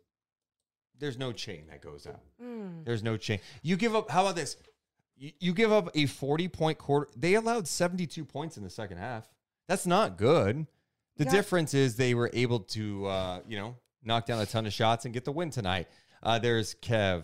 [0.99, 2.21] there's no chain that goes out.
[2.39, 2.83] Hmm.
[2.83, 3.39] There's no chain.
[3.61, 4.57] You give up, how about this?
[5.17, 7.07] You, you give up a 40 point quarter.
[7.15, 9.27] They allowed 72 points in the second half.
[9.67, 10.67] That's not good.
[11.17, 11.31] The Yeah.
[11.31, 15.05] difference is they were able to, uh, you know, knock down a ton of shots
[15.05, 15.87] and get the win tonight.
[16.21, 17.23] Uh, there's Kev,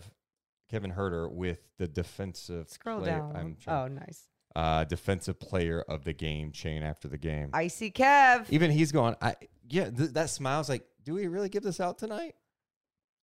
[0.68, 3.56] Kevin Huerter with the defensive Scroll player- down.
[3.68, 4.24] Oh, nice.
[4.56, 7.50] uh, defensive player of the game chain after the game.
[7.52, 8.46] I see Kev.
[8.50, 9.36] Even he's going, I
[9.68, 12.34] yeah, th- that smile's like, do we really give this out tonight?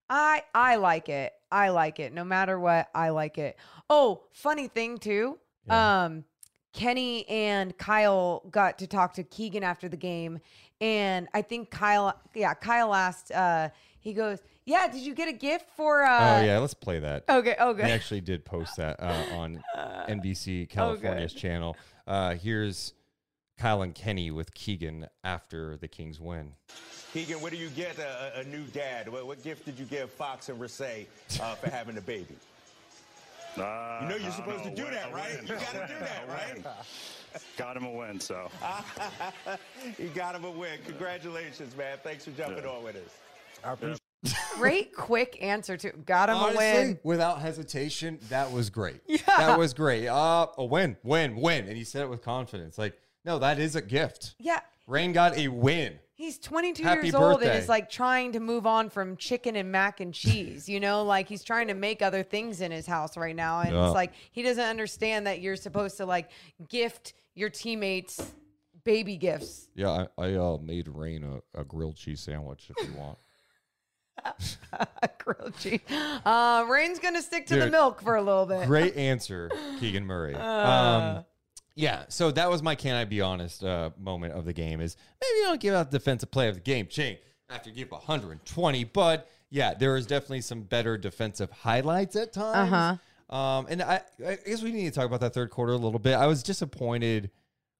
[0.09, 1.33] I I like it.
[1.51, 2.13] I like it.
[2.13, 3.57] No matter what, I like it.
[3.89, 5.37] Oh, funny thing too.
[5.67, 6.03] Yeah.
[6.05, 6.25] Um
[6.73, 10.39] Kenny and Kyle got to talk to Keegan after the game
[10.79, 15.33] and I think Kyle yeah, Kyle asked uh he goes, "Yeah, did you get a
[15.33, 17.25] gift for uh oh yeah, let's play that.
[17.29, 21.77] Okay, oh He actually did post that uh, on NBC California's channel.
[22.07, 22.93] Uh, here's
[23.61, 26.53] Kyle and Kenny with Keegan after the Kings win.
[27.13, 29.07] Keegan, what do you get a, a- a new dad?
[29.07, 31.05] What, what gift did you give Fox and Rasay
[31.39, 32.35] uh, for having a baby?
[33.55, 35.35] Uh, You know you're I supposed to don't do know, that, right?
[35.37, 35.41] win.
[35.47, 36.65] You got to do that, right?
[37.55, 38.49] Got him a win, so.
[39.99, 40.79] you got him a win.
[40.87, 41.99] Congratulations, man.
[42.03, 43.99] Thanks for jumping on with us.
[44.57, 46.99] Great quick answer to got him a win.
[47.03, 49.01] without hesitation, that was great.
[49.07, 49.17] Yeah.
[49.27, 50.07] That was great.
[50.07, 51.67] Uh, a win, win, win.
[51.67, 52.77] And he said it with confidence.
[52.79, 54.35] Like, no, that is a gift.
[54.39, 54.59] Yeah.
[54.87, 55.99] Rain got a win.
[56.13, 57.57] He's 22 Happy years old and birthday.
[57.57, 60.69] is like trying to move on from chicken and mac and cheese.
[60.69, 63.61] You know, like he's trying to make other things in his house right now.
[63.61, 63.87] And Yeah.
[63.87, 66.29] it's like he doesn't understand that you're supposed to like
[66.69, 68.33] gift your teammates
[68.83, 69.67] baby gifts.
[69.75, 71.23] Yeah, I, I uh, made Rain
[71.55, 73.17] a, a grilled cheese sandwich if you want.
[75.17, 75.79] Grilled cheese.
[76.25, 78.67] Uh, Rain's going to stick to the milk for a little bit.
[78.67, 80.35] Great answer, Keegan Murray.
[80.35, 80.41] Uh.
[81.17, 81.25] Um,
[81.75, 84.97] yeah, so that was my can I be honest uh, moment of the game is
[85.21, 87.17] maybe you don't give out defensive play of the game, Ching,
[87.49, 88.83] after you give 120.
[88.85, 92.71] But yeah, there was definitely some better defensive highlights at times.
[92.71, 92.97] Uh-huh.
[93.35, 95.99] Um, and I, I guess we need to talk about that third quarter a little
[95.99, 96.15] bit.
[96.15, 97.31] I was disappointed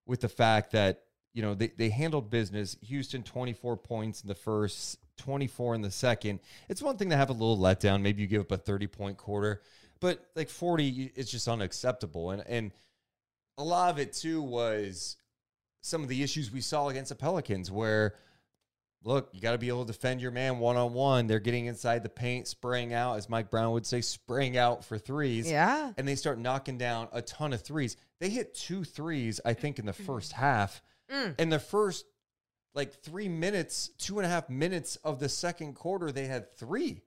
[0.05, 2.77] with the fact that, you know, they, they handled business.
[2.83, 6.39] Houston 24 points in the first, 24 in the second.
[6.69, 8.01] It's one thing to have a little letdown.
[8.01, 9.61] Maybe you give up a 30 point quarter,
[9.99, 12.31] but like 40 it's just unacceptable.
[12.31, 12.71] And, and
[13.57, 15.17] a lot of it too was
[15.81, 18.15] some of the issues we saw against the Pelicans where
[19.03, 21.27] look, you got to be able to defend your man one on one.
[21.27, 24.97] They're getting inside the paint, spraying out, as Mike Brown would say, spraying out for
[24.97, 25.49] threes.
[25.49, 25.91] Yeah.
[25.97, 27.97] And they start knocking down a ton of threes.
[28.19, 30.81] They hit two threes, I think, in the first half.
[31.11, 31.39] Mm.
[31.39, 32.05] In the first
[32.73, 37.01] like three minutes, two and a half minutes of the second quarter, they had three.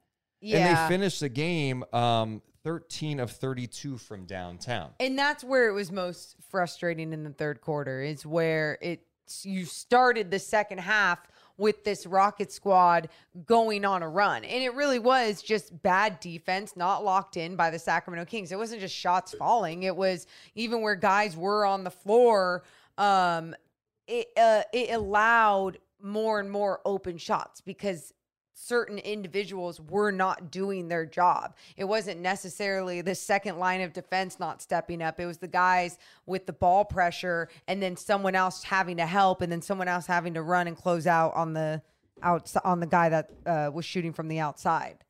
[0.44, 0.58] Yeah.
[0.58, 4.90] And they finished the game um, 13 of 32 from downtown.
[5.00, 9.06] And that's where it was most frustrating in the third quarter is where it
[9.42, 11.18] you started the second half
[11.56, 13.08] with this Rocket squad
[13.46, 14.44] going on a run.
[14.44, 18.52] And it really was just bad defense, not locked in by the Sacramento Kings.
[18.52, 19.84] It wasn't just shots falling.
[19.84, 22.64] It was even where guys were on the floor,
[22.98, 23.54] um
[24.06, 28.12] it uh, it allowed more and more open shots because
[28.54, 31.54] certain individuals were not doing their job.
[31.76, 35.20] It wasn't necessarily the second line of defense not stepping up.
[35.20, 39.42] It was the guys with the ball pressure and then someone else having to help
[39.42, 41.82] and then someone else having to run and close out on the
[42.22, 45.04] outside on the guy that uh, was shooting from the outside.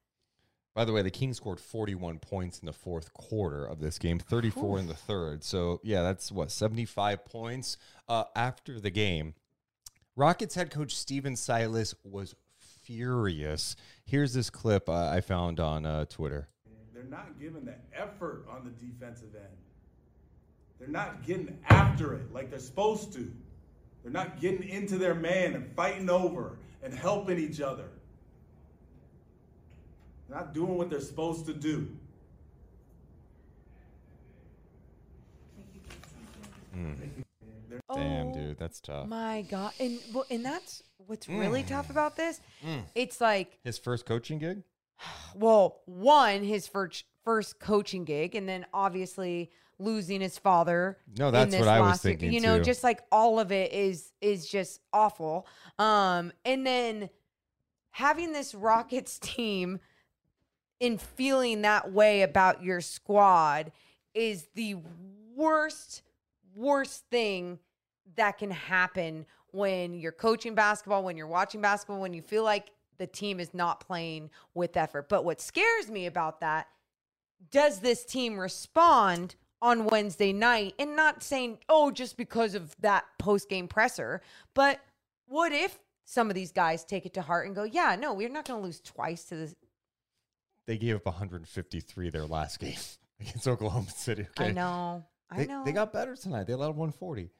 [0.74, 4.18] By the way, the Kings scored 41 points in the fourth quarter of this game,
[4.18, 5.44] 34 in the third.
[5.44, 7.76] So, yeah, that's what, 75 points
[8.09, 9.35] uh, after the game.
[10.16, 12.35] Rockets head coach Stephen Silas was
[12.85, 13.77] furious.
[14.05, 16.49] Here's this clip uh, I found on uh, Twitter.
[16.92, 19.57] They're not giving the effort on the defensive end.
[20.79, 23.31] They're not getting after it like they're supposed to.
[24.03, 27.88] They're not getting into their man and fighting over and helping each other.
[30.29, 31.88] They're not doing what they're supposed to do.
[37.94, 39.08] Damn, Oh, dude, that's tough.
[39.08, 39.72] My God.
[39.80, 41.68] And well, and that's what's really Mm.
[41.68, 42.40] tough about this.
[42.94, 44.62] It's like His first coaching gig?
[45.34, 50.98] well, one, his first first coaching gig, and then obviously losing his father.
[51.18, 52.64] No, that's what I was thinking, You know, too.
[52.64, 55.46] just like all of it is is just awful.
[55.78, 57.10] Um, and then
[57.90, 59.80] having this Rockets team
[60.80, 63.72] and feeling that way about your squad
[64.14, 64.76] is the
[65.34, 66.02] worst,
[66.55, 67.59] worst thing
[68.17, 72.71] that can happen when you're coaching basketball, when you're watching basketball, when you feel like
[72.99, 75.09] the team is not playing with effort.
[75.09, 76.69] But what scares me about that,
[77.51, 80.75] does this team respond on Wednesday night?
[80.79, 84.23] And not saying, oh, just because of that post game presser,
[84.55, 84.81] but
[85.27, 88.29] what if some of these guys take it to heart and go, yeah, no, we're
[88.29, 89.55] not going to lose twice to this.
[90.67, 92.75] They gave up 153 their last game
[93.21, 94.27] against Oklahoma City.
[94.38, 94.51] Okay.
[94.51, 95.05] I know.
[95.35, 95.64] I They, know.
[95.64, 96.47] they got better tonight.
[96.47, 97.31] They allowed 140.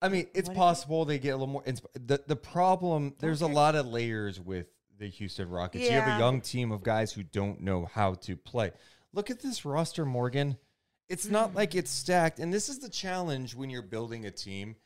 [0.00, 1.62] I mean, it's What possible they get a little more.
[1.94, 4.66] The The problem there's a lot of layers with
[4.98, 5.84] the Houston Rockets.
[5.84, 8.72] You have a young team of guys who don't know how to play.
[9.12, 10.56] Look at this roster, Morgan.
[11.08, 11.56] It's not hmm.
[11.56, 14.76] like it's stacked, and this is the challenge when you're building a team.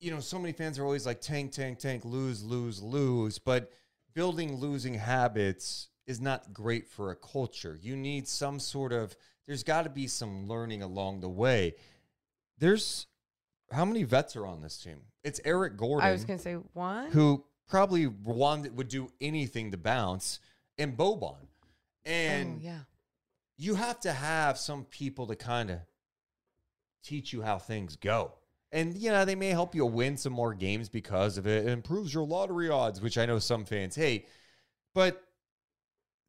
[0.00, 3.72] You know, so many fans are always like tank, tank, tank, lose, lose, lose, but
[4.14, 7.76] building losing habits is not great for a culture.
[7.80, 9.16] You need some sort of
[9.48, 11.74] there's got to be some learning along the way.
[12.58, 13.06] There's
[13.72, 15.00] how many vets are on this team?
[15.24, 17.10] It's Eric Gordon I was going to say one.
[17.10, 20.38] who probably one would do anything to bounce,
[20.76, 21.36] and Boban.
[22.04, 22.78] And oh, yeah.
[23.56, 25.78] you have to have some people to kind of
[27.02, 28.32] teach you how things go.
[28.70, 31.66] And, you know, they may help you win some more games because of it.
[31.66, 34.28] It improves your lottery odds, which I know some fans hate.
[34.94, 35.22] But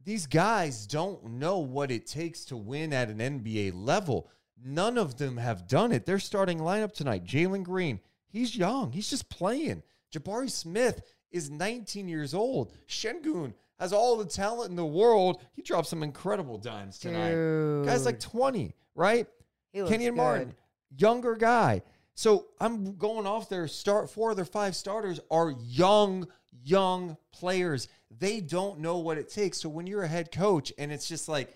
[0.04, 4.30] these guys don't know what it takes to win at an NBA level.
[4.64, 6.06] None of them have done it.
[6.06, 8.92] Their starting lineup tonight, Jalen Green, he's young.
[8.92, 9.84] He's just playing.
[10.14, 12.74] Jabari Smith is 19 years old.
[12.88, 15.42] Sengun has all the talent in the world.
[15.54, 17.34] He dropped some incredible dimes tonight.
[17.86, 19.28] Guy's like 20, right?
[19.88, 20.56] Kenyon Martin,
[20.98, 21.82] younger guy.
[22.16, 23.68] So I'm going off there.
[23.68, 26.28] Start four of their five starters are young,
[26.64, 27.88] young players.
[28.10, 29.60] They don't know what it takes.
[29.60, 31.56] So when you're a head coach and it's just like,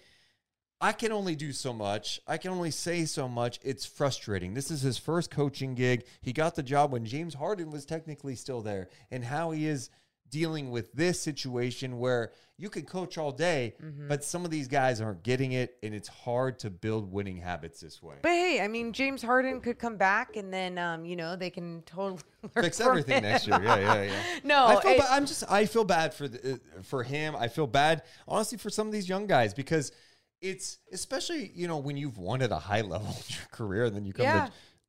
[0.82, 2.20] I can only do so much.
[2.28, 3.58] I can only say so much.
[3.64, 4.54] It's frustrating.
[4.54, 6.06] This is his first coaching gig.
[6.22, 8.90] He got the job when James Harden was technically still there.
[9.10, 9.90] And how he is
[10.34, 14.08] dealing with this situation where you can coach all day, Mm-hmm.
[14.08, 15.76] but some of these guys aren't getting it.
[15.84, 18.16] And it's hard to build winning habits this way.
[18.22, 21.50] But hey, I mean, James Harden could come back and then, um, you know, they
[21.50, 22.22] can totally
[22.62, 23.24] fix everything him.
[23.24, 23.60] next year.
[23.64, 24.24] Yeah, yeah, yeah.
[24.44, 27.36] No, I feel it- ba- I'm just I feel bad for the, uh, for him.
[27.36, 29.92] I feel bad honestly for some of these young guys because
[30.42, 33.96] it's especially you know when you've won at a high level in your career and
[33.96, 34.46] then you come Yeah.
[34.48, 34.52] to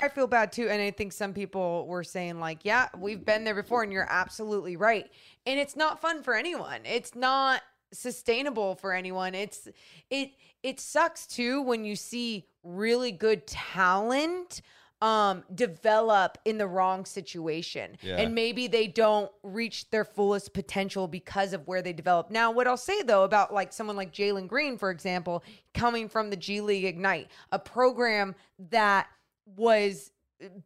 [0.00, 0.68] I feel bad too.
[0.68, 4.06] And I think some people were saying, like, yeah, we've been there before, and you're
[4.08, 5.06] absolutely right.
[5.46, 6.80] And it's not fun for anyone.
[6.84, 9.34] It's not sustainable for anyone.
[9.34, 9.68] It's
[10.10, 10.30] it
[10.62, 14.62] it sucks too when you see really good talent
[15.02, 18.16] um develop in the wrong situation Yeah.
[18.16, 22.66] and maybe they don't reach their fullest potential because of where they develop now what
[22.66, 25.42] i'll say though about like someone like jalen green for example
[25.74, 28.34] coming from the g league ignite a program
[28.70, 29.08] that
[29.56, 30.12] was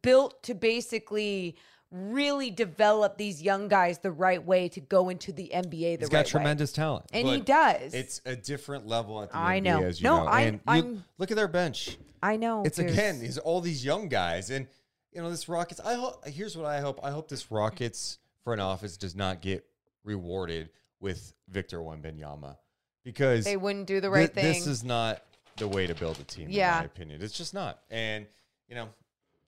[0.01, 1.55] built to basically
[1.91, 5.99] really develop these young guys the right way to go into the NBA the He's
[6.01, 6.29] right got way.
[6.31, 7.05] tremendous talent.
[7.13, 7.93] And he does.
[7.93, 9.83] It's a different level at the I NBA, know.
[9.83, 10.25] as you No, know.
[10.29, 11.97] I- and you I'm- look at their bench.
[12.21, 12.63] I know.
[12.63, 14.67] It's there's- again these all these young guys, and
[15.11, 15.79] you know this Rockets.
[15.79, 16.27] I hope.
[16.27, 16.99] Here's what I hope.
[17.03, 19.65] I hope this Rockets front office does not get
[20.03, 22.57] rewarded with Victor Wembanyama
[23.03, 24.53] because They wouldn't do the right This thing.
[24.53, 25.23] This is not
[25.57, 26.49] the way to build a team.
[26.49, 26.75] Yeah.
[26.77, 27.79] in my opinion, it's just not.
[27.89, 28.27] And
[28.67, 28.89] you know,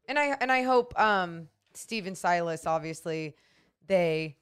[0.08, 3.36] and I and I hope um Stephen Silas obviously
[3.88, 4.38] they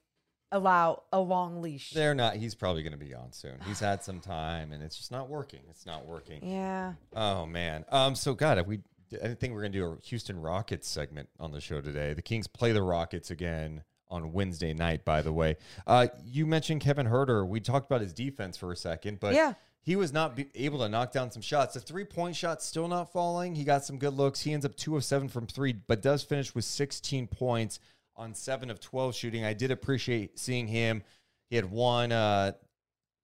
[0.52, 1.90] allow a long leash.
[1.90, 2.34] they're not.
[2.36, 3.56] He's probably going to be gone soon.
[3.66, 5.60] He's had some time, and it's just not working.
[5.70, 6.40] It's not working.
[6.44, 6.94] Yeah.
[7.14, 7.84] Oh man.
[7.90, 8.14] Um.
[8.16, 8.80] So God, if we,
[9.22, 12.14] I think we are gonna do a Houston Rockets segment on the show today.
[12.14, 15.04] The Kings play the Rockets again on Wednesday night.
[15.04, 17.46] By the way, uh, you mentioned Kevin Huerter.
[17.46, 19.54] We talked about his defense for a second, but Yeah.
[19.82, 21.74] He was not able to knock down some shots.
[21.74, 23.54] The three point shot still not falling.
[23.54, 24.40] He got some good looks.
[24.42, 27.80] He ends up two of seven from three, but does finish with 16 points
[28.14, 29.44] on seven of 12 shooting.
[29.44, 31.02] I did appreciate seeing him.
[31.48, 32.52] He had one uh,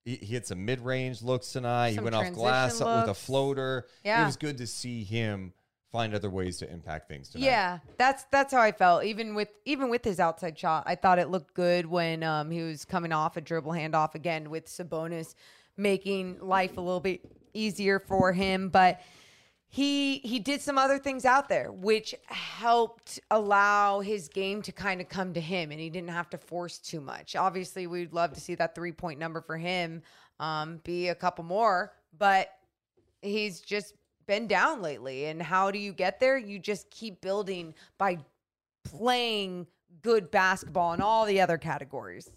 [0.07, 1.95] He, he had some mid range looks tonight.
[1.95, 3.87] Some he went off glass with a floater.
[4.03, 5.53] It was good to see him
[5.93, 7.47] find other ways to impact things tonight.
[7.47, 9.05] Yeah, that's that's how I felt.
[9.05, 12.63] Even with even with his outside shot, I thought it looked good when um, he
[12.63, 15.35] was coming off a dribble handoff again with Sabonis
[15.77, 17.21] making life a little bit
[17.53, 18.69] easier for him.
[18.69, 19.01] But
[19.69, 25.01] he he did some other things out there which helped allow his game to kind
[25.01, 27.35] of come to him and he didn't have to force too much.
[27.35, 30.03] Obviously we'd love to see that three point number for him
[30.39, 32.51] um, be a couple more but
[33.23, 33.95] he's just
[34.27, 35.27] been down lately.
[35.27, 36.37] And how do you get there?
[36.37, 38.19] You just keep building by
[38.85, 39.67] playing
[40.03, 42.31] good basketball in all the other categories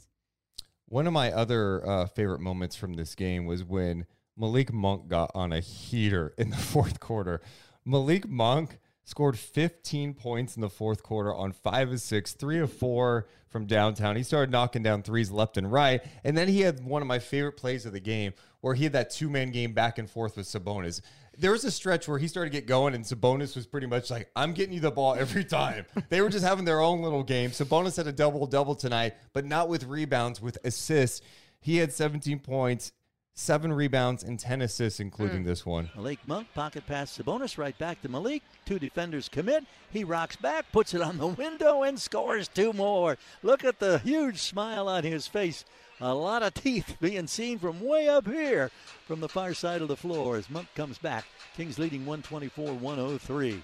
[0.89, 5.29] One of my other uh, favorite moments from this game was when Malik Monk got
[5.35, 7.41] on a heater in the fourth quarter.
[7.85, 12.73] Malik Monk scored 15 points in the fourth quarter on five of six, three of
[12.73, 14.15] four from downtown.
[14.15, 16.01] He started knocking down threes left and right.
[16.23, 18.93] And then he had one of my favorite plays of the game where he had
[18.93, 21.01] that two man game back and forth with Sabonis.
[21.39, 24.11] There was a stretch where he started to get going, and Sabonis was pretty much
[24.11, 25.85] like, I'm getting you the ball every time.
[26.09, 27.51] they were just having their own little game.
[27.51, 31.21] Sabonis had a double double tonight, but not with rebounds, with assists.
[31.61, 32.91] He had 17 points,
[33.33, 35.47] seven rebounds, and 10 assists, including hmm.
[35.47, 35.89] this one.
[35.95, 38.43] Malik Monk, pocket pass Sabonis right back to Malik.
[38.65, 39.63] Two defenders commit.
[39.91, 43.17] He rocks back, puts it on the window, and scores two more.
[43.43, 45.63] Look at the huge smile on his face.
[46.01, 48.71] A lot of teeth being seen from way up here
[49.05, 51.25] from the far side of the floor as Monk comes back.
[51.57, 53.63] Kings leading 124 103.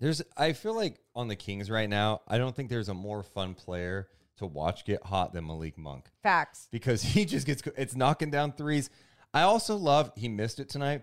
[0.00, 3.22] There's, I feel like on the Kings right now, I don't think there's a more
[3.22, 7.94] fun player to watch get hot than Malik Monk facts because he just gets, it's
[7.94, 8.90] knocking down threes.
[9.32, 11.02] I also love, he missed it tonight,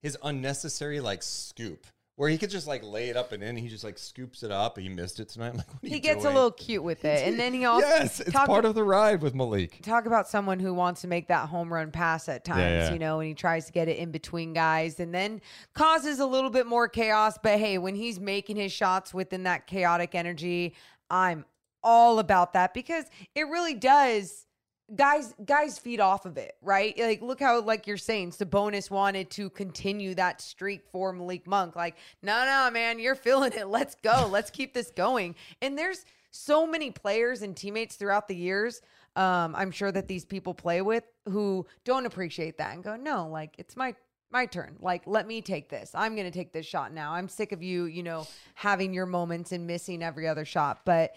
[0.00, 1.84] his unnecessary like scoop
[2.18, 3.56] where he could just like lay it up and in.
[3.56, 4.76] He just like scoops it up.
[4.76, 5.50] He missed it tonight.
[5.50, 8.32] I'm like, he gets a little cute with it and then he also yes, it's
[8.32, 9.80] talk- part of the ride with Malik.
[9.82, 12.92] talk about someone who wants to make that home run pass at times, yeah.
[12.92, 15.40] you know, and he tries to get it in between guys and then
[15.74, 17.38] causes a little bit more chaos.
[17.40, 20.74] But hey, when he's making his shots within that chaotic energy,
[21.08, 21.44] I'm
[21.84, 23.04] all about that because
[23.36, 24.47] it really does
[24.94, 26.98] guys guys feed off of it, right?
[26.98, 31.76] Like look how like you're saying Sabonis wanted to continue that streak for Malik Monk.
[31.76, 33.68] Like, no, no, man, you're feeling it.
[33.68, 34.28] Let's go.
[34.30, 35.34] Let's keep this going.
[35.62, 38.80] And there's so many players and teammates throughout the years
[39.18, 43.28] um, I'm sure that these people play with who don't appreciate that and go, no,
[43.28, 43.94] like it's my
[44.30, 44.76] my turn.
[44.80, 45.90] Like, let me take this.
[45.94, 47.12] I'm gonna take this shot now.
[47.12, 50.82] I'm sick of you, you know, having your moments and missing every other shot.
[50.84, 51.16] But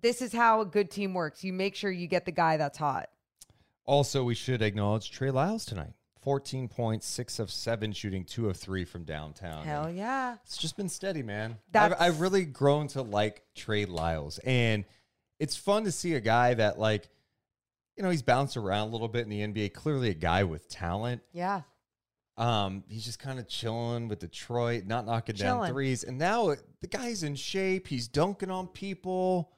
[0.00, 1.44] this is how a good team works.
[1.44, 3.10] You make sure you get the guy that's hot.
[3.84, 5.92] Also, we should acknowledge Trey Lyles tonight.
[6.22, 9.64] 14 points, six of seven shooting, two of three from downtown.
[9.64, 10.36] Hell And yeah.
[10.44, 11.56] It's just been steady, man.
[11.74, 14.38] I've, I've really grown to like Trey Lyles.
[14.38, 14.84] And
[15.40, 17.08] it's fun to see a guy that, like,
[17.96, 19.74] you know, he's bounced around a little bit in the NBA.
[19.74, 21.22] Clearly, a guy with talent.
[21.32, 21.62] Yeah.
[22.36, 26.04] Um, he's just kind of chilling with Detroit, not knocking down threes.
[26.04, 27.88] And now the guy's in shape.
[27.88, 29.50] He's dunking on people.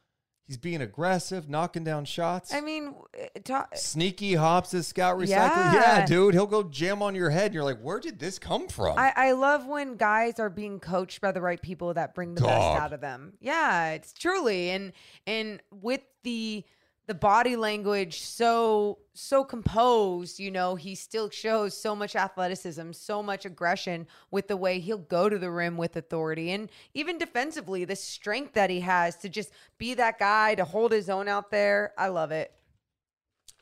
[0.47, 2.53] He's being aggressive, knocking down shots.
[2.53, 5.29] I mean, uh, ta- Sneaky hops his scout recycle.
[5.29, 5.73] Yeah.
[5.73, 6.07] Yeah.
[6.07, 6.35] dude.
[6.35, 7.47] He'll go jam on your head.
[7.47, 8.99] And you're like, where did this come from?
[8.99, 12.43] I, I love when guys are being coached by the right people that bring the
[12.43, 12.53] best
[12.83, 13.33] out of them.
[13.41, 14.93] Yeah, it's truly and
[15.27, 16.65] and with the
[17.07, 23.23] the body language so so composed, you know, he still shows so much athleticism, so
[23.23, 27.85] much aggression with the way he'll go to the rim with authority and even defensively,
[27.85, 31.51] the strength that he has to just be that guy to hold his own out
[31.51, 31.93] there.
[31.97, 32.53] I love it.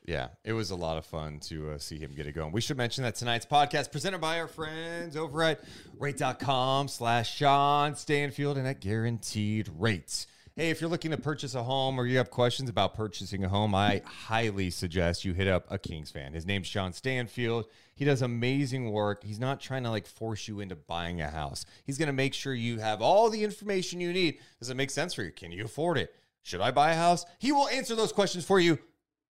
[0.05, 2.51] Yeah, it was a lot of fun to uh, see him get it going.
[2.51, 5.61] We should mention that tonight's podcast presented by our friends over at
[5.97, 10.27] rate.com slash Sean Stanfield and at Guaranteed Rates.
[10.55, 13.49] Hey, if you're looking to purchase a home or you have questions about purchasing a
[13.49, 16.33] home, I highly suggest you hit up a Kings fan.
[16.33, 17.65] His name's Sean Stanfield.
[17.95, 19.23] He does amazing work.
[19.23, 21.65] He's not trying to like force you into buying a house.
[21.85, 24.37] He's going to make sure you have all the information you need.
[24.59, 25.31] Does it make sense for you?
[25.31, 26.13] Can you afford it?
[26.43, 27.25] Should I buy a house?
[27.39, 28.77] He will answer those questions for you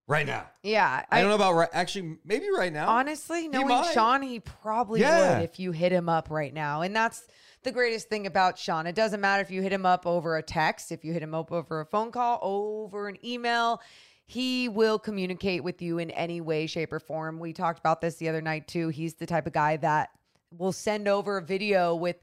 [0.09, 0.49] right now.
[0.62, 1.05] Yeah.
[1.09, 1.69] I, don't know about right.
[1.71, 2.89] Actually, maybe right now.
[2.89, 3.93] Honestly, knowing might.
[3.93, 5.38] Sean, he probably Yeah.
[5.38, 6.81] would if you hit him up right now.
[6.81, 7.25] And that's
[7.63, 8.88] the greatest thing about Sean.
[8.88, 11.34] It doesn't matter if you hit him up over a text, if you hit him
[11.34, 13.82] up over a phone call, over an email.
[14.26, 17.39] He will communicate with you in any way, shape, or form.
[17.39, 18.89] We talked about this the other night too.
[18.89, 20.10] He's the type of guy that
[20.58, 22.17] will send over a video with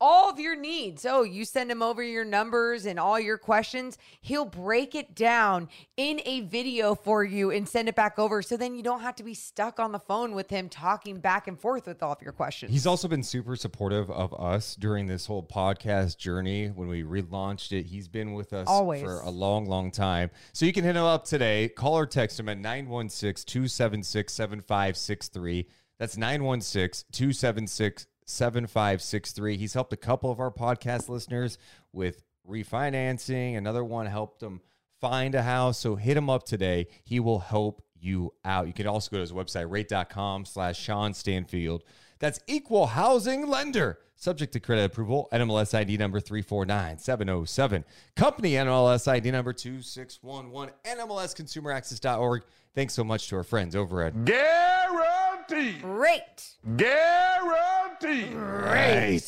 [0.00, 1.06] all of your needs.
[1.06, 3.98] Oh, you send him over your numbers and all your questions.
[4.20, 8.42] He'll break it down in a video for you and send it back over.
[8.42, 11.48] So then you don't have to be stuck on the phone with him talking back
[11.48, 12.72] and forth with all of your questions.
[12.72, 17.72] He's also been super supportive of us during this whole podcast journey when we relaunched
[17.72, 17.86] it.
[17.86, 19.02] He's been with us Always.
[19.02, 20.30] for a long, long time.
[20.52, 21.68] So you can hit him up today.
[21.68, 25.66] Call or text him at 916 276 7563.
[25.98, 29.56] That's 916 276 7563.
[29.56, 31.58] He's helped a couple of our podcast listeners
[31.92, 33.56] with refinancing.
[33.56, 34.60] Another one helped him
[35.00, 35.78] find a house.
[35.78, 36.88] So hit him up today.
[37.04, 38.66] He will help you out.
[38.66, 41.82] You can also go to his website, rate.com slash Sean Stanfield.
[42.18, 43.98] That's equal housing lender.
[44.14, 45.28] Subject to credit approval.
[45.32, 47.84] NMLS ID number 349707.
[48.14, 50.74] Company NMLS ID number 2611.
[50.86, 52.42] NMLSconsumeraccess.org.
[52.76, 55.80] Thanks so much to our friends over at Guaranteed.
[55.80, 56.50] Great.
[56.76, 58.34] Guaranteed.
[58.34, 59.22] Right.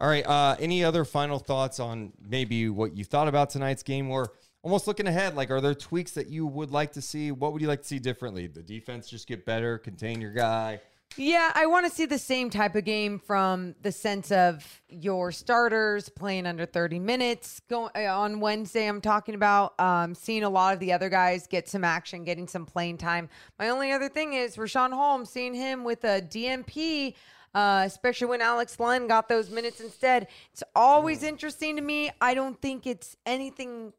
[0.00, 0.26] All right.
[0.26, 4.32] Uh, any other final thoughts on maybe what you thought about tonight's game or
[4.62, 5.36] almost looking ahead?
[5.36, 7.30] Like, are there tweaks that you would like to see?
[7.30, 8.46] What would you like to see differently?
[8.46, 10.80] The defense just get better, contain your guy.
[11.16, 15.32] Yeah, I want to see the same type of game from the sense of your
[15.32, 17.60] starters playing under 30 minutes.
[17.68, 21.48] Go, uh, on Wednesday, I'm talking about um, seeing a lot of the other guys
[21.48, 23.28] get some action, getting some playing time.
[23.58, 27.14] My only other thing is Richaun Holmes, seeing him with a DNP,
[27.52, 30.28] uh, especially when Alex Len got those minutes instead.
[30.52, 32.12] It's always interesting to me.
[32.20, 33.92] I don't think it's anything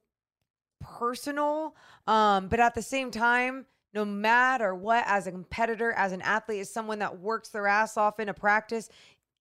[0.79, 1.75] personal.
[2.07, 6.61] Um, but at the same time, no matter what, as a competitor, as an athlete,
[6.61, 8.89] as someone that works their ass off in a practice,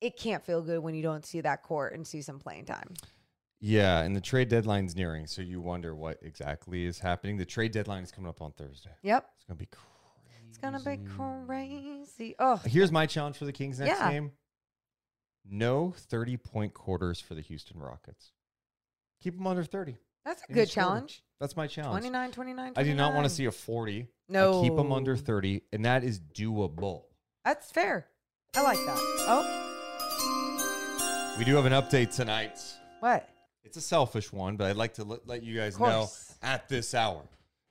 [0.00, 2.94] it can't feel good when you don't see that court and see some playing time.
[3.60, 7.36] Yeah, and the trade deadline's nearing, so you wonder what exactly is happening.
[7.36, 8.90] The trade deadline is coming up on Thursday.
[9.02, 9.28] Yep.
[9.34, 10.46] It's gonna be crazy.
[10.48, 10.96] It's gonna be
[11.46, 12.34] crazy.
[12.38, 14.10] Oh, Here's my challenge for the Kings next Yeah.
[14.12, 14.32] game.
[15.44, 18.32] No 30 point quarters for the Houston Rockets.
[19.20, 19.96] Keep them under 30.
[20.28, 21.22] That's a good challenge.
[21.40, 22.02] That's my challenge.
[22.02, 24.02] 29, 29, I do not want to see a 40.
[24.02, 24.60] I No.
[24.62, 27.04] keep them under 30, and that is doable.
[27.46, 28.06] That's fair.
[28.54, 28.98] I like that.
[29.26, 29.64] Oh,
[31.38, 32.60] We do have an update tonight.
[33.00, 33.26] what?
[33.64, 36.08] It's a selfish one, but I'd like to let, let you guys know
[36.42, 37.22] at this hour.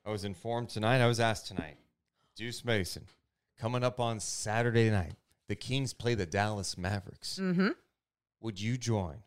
[0.03, 1.77] I was informed tonight, I was asked tonight.
[2.35, 3.03] Deuce Mason,
[3.59, 5.13] coming up on Saturday night,
[5.47, 7.37] the Kings play the Dallas Mavericks.
[7.39, 7.69] Mm-hmm.
[8.41, 9.17] Would you join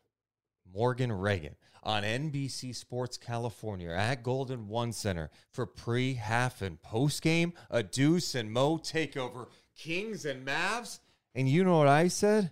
[0.72, 7.22] Morgan Ragan on NBC Sports California at Golden One Center for pre, half, and post
[7.22, 7.52] game?
[7.70, 11.00] A Deuce and Mo takeover, Kings and Mavs?
[11.34, 12.50] And you know what I said?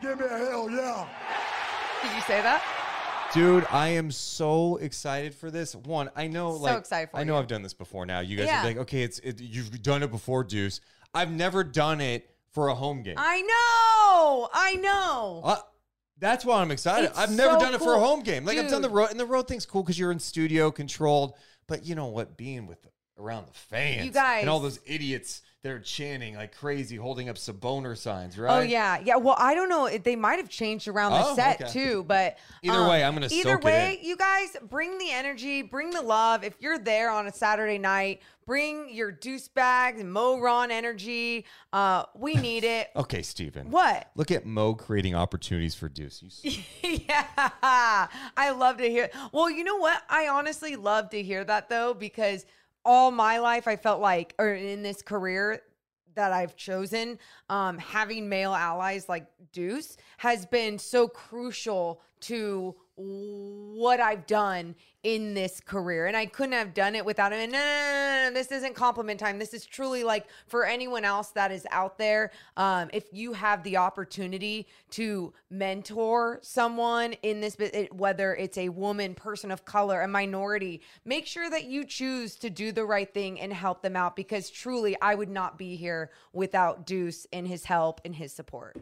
[0.00, 1.06] Give me a hell yeah.
[2.02, 2.62] Did you say that?
[3.34, 5.76] Dude, I am so excited for this.
[5.76, 7.38] One, I know, So like, excited for I know you.
[7.38, 8.04] I've done this before.
[8.06, 8.62] Now you guys Yeah.
[8.62, 10.80] are like, okay, it's it, you've done it before, Deuce.
[11.14, 13.14] I've never done it for a home game.
[13.18, 14.48] I know.
[14.52, 15.40] I know.
[15.44, 15.56] Uh,
[16.20, 17.10] that's why I'm excited.
[17.10, 18.04] It's I've never so done it for a cool.
[18.04, 18.44] home game.
[18.44, 18.96] Like I've done the Dude.
[18.96, 21.34] road, and the road thing's cool because you're in studio controlled.
[21.66, 22.36] But you know what?
[22.36, 22.78] Being with
[23.18, 27.28] around the fans, You guys- and all those idiots that are chanting like crazy, holding
[27.28, 28.58] up Saboner signs, right?
[28.58, 29.16] Oh yeah, yeah.
[29.16, 29.88] Well, I don't know.
[29.88, 31.70] They might have changed around the Oh, set okay.
[31.70, 33.98] too, but um, Either way, I'm gonna either soak it way.
[34.02, 36.44] You guys bring the energy, bring the love.
[36.44, 41.44] If you're there on a Saturday night, bring your deuce bags and Mo Ron energy.
[41.74, 42.88] Uh, we need it.
[42.96, 43.70] Okay, Stephen.
[43.70, 44.10] What?
[44.14, 46.22] Look at Mo creating opportunities for Deuce.
[46.82, 47.26] Yeah,
[48.36, 49.10] I love to hear.
[49.32, 50.02] Well, you know what?
[50.08, 52.44] I honestly love to hear that though, because
[52.84, 55.62] all my life I felt like, or in this career
[56.14, 57.18] that I've chosen,
[57.48, 65.32] um, having male allies like Deuce has been so crucial to what I've done in
[65.32, 66.06] this career.
[66.06, 67.40] And I couldn't have done it without him.
[67.40, 69.38] And no, no, no, no, this isn't compliment time.
[69.38, 72.30] This is truly like for anyone else that is out there.
[72.58, 77.56] Um, if you have the opportunity to mentor someone in this,
[77.92, 82.50] whether it's a woman, person of color, a minority, make sure that you choose to
[82.50, 86.10] do the right thing and help them out because truly I would not be here
[86.34, 88.76] without Deuce and his help and his support.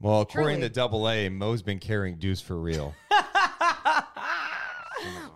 [0.00, 0.68] Well, according Truly.
[0.68, 2.94] to Double A, Mo's been carrying Deuce for real.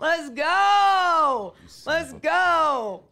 [0.00, 1.54] Let's go.
[1.86, 3.04] Let's go.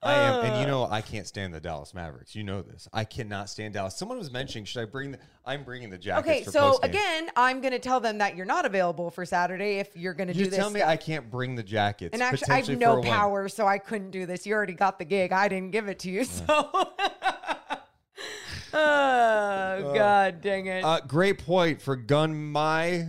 [0.00, 0.66] I am, and you Uh.
[0.66, 2.34] know I can't stand the Dallas Mavericks.
[2.36, 2.86] You know this.
[2.92, 3.96] I cannot stand Dallas.
[3.96, 5.18] Someone was mentioning, should I bring the?
[5.44, 6.28] I'm bringing the jackets.
[6.28, 6.84] Okay, for so postgame.
[6.84, 10.28] again, I'm going to tell them that you're not available for Saturday if you're going
[10.28, 10.56] to do you this.
[10.56, 10.90] tell me stuff.
[10.90, 12.12] I can't bring the jackets.
[12.12, 13.10] and actually, I have no for a win.
[13.10, 14.46] power, so I couldn't do this.
[14.46, 15.32] You already got the gig.
[15.32, 16.44] I didn't give it to you, so.
[18.72, 20.84] oh, God dang it.
[20.84, 23.08] Uh, great point for Gun My.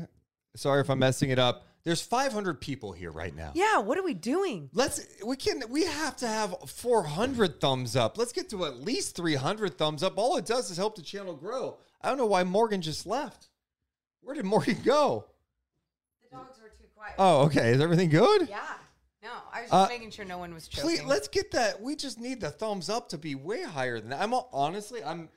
[0.55, 1.65] Sorry if I'm messing it up.
[1.85, 3.51] There's 500 people here right now.
[3.55, 4.69] yeah, what are we doing?
[4.73, 8.17] Let's we can we have to have 400 thumbs up.
[8.17, 10.17] Let's get to at least 300 thumbs up.
[10.17, 11.77] All it does is help the channel grow.
[12.01, 13.47] I don't know why Morgan just left.
[14.21, 15.25] Where did Morgan go?
[16.29, 17.15] The dogs were too quiet.
[17.17, 17.69] Oh, okay.
[17.71, 18.49] Is everything good?
[18.49, 18.59] Yeah.
[19.23, 20.89] No, I was just Uh, making sure no one was choking.
[20.89, 21.81] Please, let's get that.
[21.81, 24.21] We just need the thumbs up to be way higher than that.
[24.21, 25.29] I'm honestly, I'm.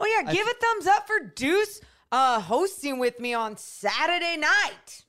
[0.00, 1.80] Oh yeah, give th- a thumbs up for Deuce
[2.12, 5.04] uh, hosting with me on Saturday night.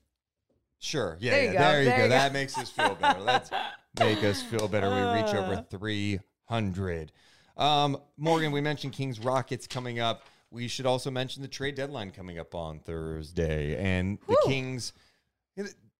[0.80, 1.18] Sure.
[1.20, 1.32] Yeah.
[1.32, 2.04] There you yeah, go, There you there go.
[2.04, 2.16] you go.
[2.16, 3.20] That makes us feel better.
[3.22, 3.50] Let's
[4.00, 4.90] make us feel better.
[4.90, 5.40] We reach Uh.
[5.40, 7.12] over 300.
[7.58, 10.24] Um, Morgan, we mentioned Kings Rockets coming up.
[10.52, 13.76] We should also mention the trade deadline coming up on Thursday.
[13.76, 14.94] And the Kings,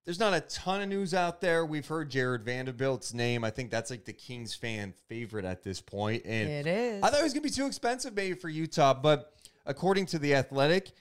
[0.08, 1.66] there's not a ton of news out there.
[1.66, 3.43] We've heard Jarred Vanderbilt's name.
[3.43, 6.22] I think that's like the Kings fan favorite at this point.
[6.26, 7.03] And It is.
[7.03, 8.93] I thought it was going to be too expensive maybe for Utah.
[8.93, 9.34] But
[9.66, 10.93] according to The Athletic,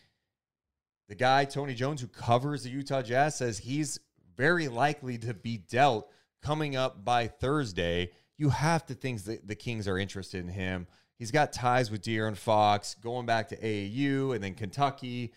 [1.09, 4.01] the guy, Tony Jones, who covers the Utah Jazz, says he's
[4.37, 6.11] very likely to be dealt
[6.43, 8.11] coming up by Thursday.
[8.39, 10.89] You have to think that the Kings are interested in him.
[11.17, 15.33] He's got ties with De'Aaron Fox, going back to AAU and then Kentucky.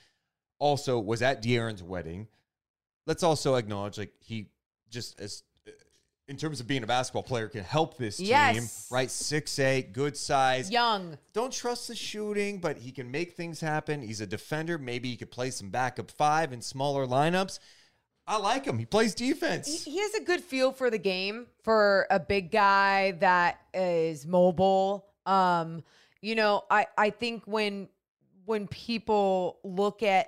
[0.57, 2.29] Also, was at De'Aaron's wedding.
[3.05, 4.49] Let's also acknowledge, like he
[4.89, 5.43] just as
[6.29, 8.27] in terms of being a basketball player, can help this team.
[8.27, 8.87] Yes.
[8.91, 11.17] Right, six eight, good size Young.
[11.33, 14.01] don't trust the shooting, but he can make things happen.
[14.01, 14.77] He's a defender.
[14.77, 17.59] Maybe he could play some backup five in smaller lineups.
[18.27, 18.77] I like him.
[18.77, 19.85] He plays defense.
[19.85, 24.27] He, he has a good feel for the game for a big guy that is
[24.27, 25.07] mobile.
[25.25, 25.83] Um,
[26.21, 27.89] you know, I I think when
[28.45, 30.27] when people look at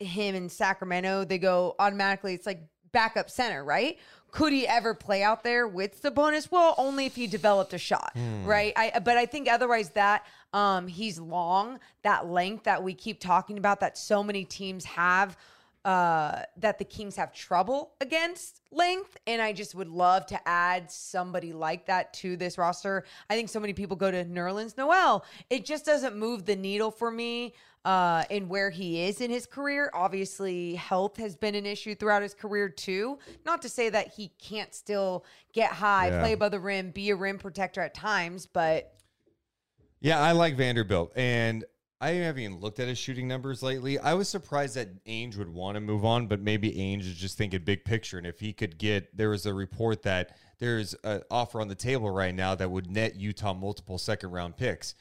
[0.00, 2.60] him in Sacramento, they go automatically it's like
[2.92, 3.98] backup center, right?
[4.30, 6.50] Could he ever play out there with Sabonis?
[6.50, 8.12] Well, only if he developed a shot,
[8.44, 8.72] right?
[8.76, 13.58] I but I think otherwise that um he's long, that length that we keep talking
[13.58, 15.36] about that so many teams have
[15.84, 19.16] uh, that the Kings have trouble against length.
[19.26, 23.04] And I just would love to add somebody like that to this roster.
[23.30, 25.24] I think so many people go to Nerlens Noel.
[25.48, 27.54] It just doesn't move the needle for me
[27.88, 29.90] uh, in where he is in his career.
[29.94, 33.18] Obviously, health has been an issue throughout his career, too.
[33.46, 35.24] Not to say that he can't still
[35.54, 36.20] get high, Yeah.
[36.20, 38.92] play above the rim, be a rim protector at times, but
[40.00, 41.12] Yeah, I like Vanderbilt.
[41.16, 41.64] And
[41.98, 43.98] I haven't even looked at his shooting numbers lately.
[43.98, 47.38] I was surprised that Ainge would want to move on, but maybe Ainge is just
[47.38, 48.18] thinking big picture.
[48.18, 51.74] And if he could get, there was a report that there's an offer on the
[51.74, 54.94] table right now that would net Utah multiple second round picks.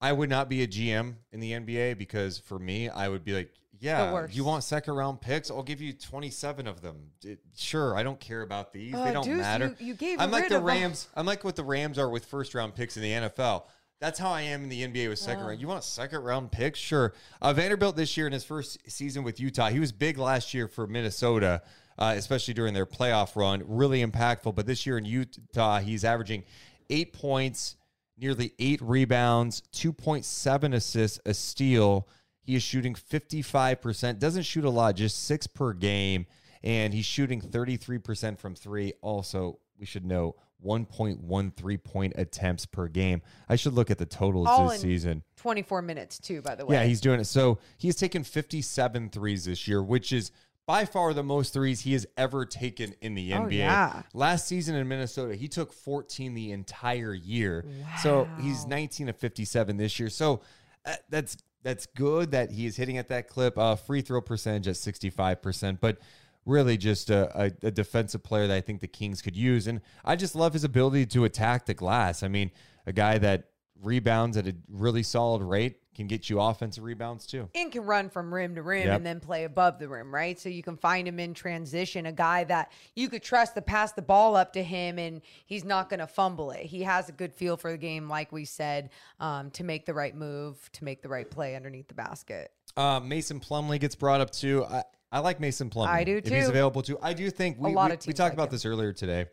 [0.00, 3.34] I would not be a GM in the NBA because for me, I would be
[3.34, 5.50] like, yeah, you want second round picks?
[5.50, 6.96] I'll give you 27 of them.
[7.24, 8.94] It- sure, I don't care about these.
[8.94, 9.74] Uh, they don't Deuce, matter.
[9.78, 11.08] you- you gave I'm like the Rams.
[11.16, 13.64] I'm like what the Rams are with first round picks in the NFL.
[13.98, 15.60] That's how I am in the NBA with second round.
[15.60, 16.74] You want a second round pick?
[16.76, 17.12] Sure.
[17.42, 20.68] Uh, Vanderbilt this year in his first season with Utah, he was big last year
[20.68, 21.62] for Minnesota,
[21.98, 23.62] uh, especially during their playoff run.
[23.66, 24.54] Really impactful.
[24.54, 26.44] But this year in Utah, he's averaging
[26.88, 27.76] eight points,
[28.20, 32.08] nearly eight rebounds, 2.7 assists, a steal.
[32.42, 34.18] He is shooting 55%.
[34.18, 36.26] Doesn't shoot a lot, just six per game.
[36.62, 38.92] And he's shooting 33% from three.
[39.00, 43.22] Also, we should know 1.13 point attempts per game.
[43.48, 45.22] I should look at the totals all this season.
[45.36, 46.76] 24 minutes, too, by the way.
[46.76, 47.24] Yeah, he's doing it.
[47.24, 50.32] So he's taken 57 threes this year, which is
[50.70, 53.52] by far the most threes he has ever taken in the Oh, NBA.
[53.58, 54.02] yeah.
[54.14, 57.64] Last season in Minnesota, he took 14 the entire year.
[58.04, 60.08] So he's 19 of 57 this year.
[60.08, 60.42] So
[60.86, 63.58] uh, that's that's good that he is hitting at that clip.
[63.58, 65.98] Uh, free throw percentage at 65%, but
[66.46, 69.66] really just a, a, a defensive player that I think the Kings could use.
[69.66, 72.22] And I just love his ability to attack the glass.
[72.22, 72.52] I mean,
[72.86, 73.48] a guy that
[73.82, 77.48] rebounds at a really solid rate can get you offensive rebounds too.
[77.54, 78.96] and can run from rim to rim Yep.
[78.96, 80.38] and then play above the rim, right?
[80.38, 83.92] So you can find him in transition, a guy that you could trust to pass
[83.92, 86.64] the ball up to him and he's not going to fumble it.
[86.64, 89.94] He has a good feel for the game, like we said, um, to make the
[89.94, 92.52] right move, to make the right play underneath the basket.
[92.76, 94.64] Uh, Mason Plumlee gets brought up too.
[94.64, 95.88] I, I like Mason Plumlee.
[95.88, 96.32] I do, too.
[96.32, 96.98] If he's available too.
[97.02, 98.52] I do think we, lot we, of we talked like about him.
[98.52, 99.26] this earlier today.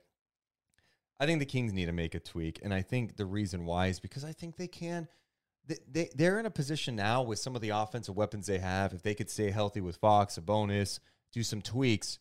[1.19, 2.59] I think the Kings need to make a tweak.
[2.63, 5.07] And I think the reason why is because I think they can.
[5.67, 8.93] They, they, they're in a position now with some of the offensive weapons they have.
[8.93, 10.99] If they could stay healthy with Fox, Sabonis,
[11.33, 12.19] do some tweaks,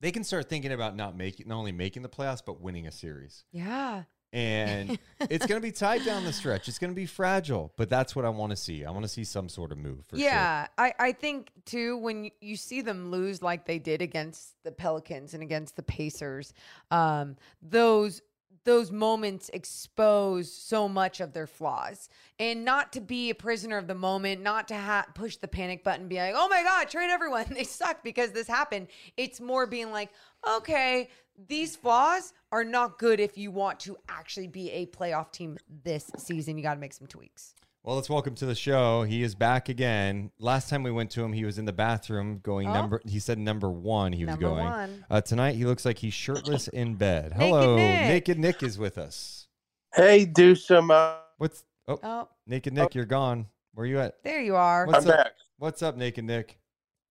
[0.00, 2.92] they can start thinking about not making not only making the playoffs, but winning a
[2.92, 3.44] series.
[3.52, 4.02] Yeah.
[4.32, 4.98] And
[5.30, 6.66] it's going to be tight down the stretch.
[6.66, 8.84] It's going to be fragile, but that's what I want to see.
[8.84, 10.24] I want to see some sort of move for sure.
[10.24, 14.54] yeah, I, I think too when you, you see them lose like they did against
[14.64, 16.52] the Pelicans and against the Pacers,
[16.90, 18.22] um, those
[18.64, 22.08] those moments expose so much of their flaws,
[22.38, 25.82] and not to be a prisoner of the moment, not to ha- push the panic
[25.84, 28.88] button, be like, oh my god, trade everyone, they suck because this happened.
[29.16, 30.10] It's more being like,
[30.56, 31.08] okay,
[31.48, 36.10] these flaws are not good if you want to actually be a playoff team this
[36.18, 36.56] season.
[36.56, 37.54] You got to make some tweaks.
[37.84, 39.02] Well, let's welcome to the show.
[39.02, 40.30] He is back again.
[40.38, 42.72] Last time we went to him, he was in the bathroom going Oh.
[42.72, 43.02] number.
[43.04, 44.12] He said number one.
[44.12, 44.64] He was Number going.
[44.64, 45.04] one.
[45.10, 47.32] Uh, tonight, he looks like he's shirtless in bed.
[47.32, 48.06] Naked Hello, Nick.
[48.08, 49.48] naked Nick is with us.
[49.94, 50.92] Hey, do some.
[50.92, 52.94] Uh, What's oh, Oh, naked Nick?
[52.94, 53.46] You're gone.
[53.74, 54.22] Where you at?
[54.22, 54.86] there you are.
[54.86, 55.16] What's I'm up?
[55.16, 55.32] back.
[55.58, 56.58] What's up, naked Nick?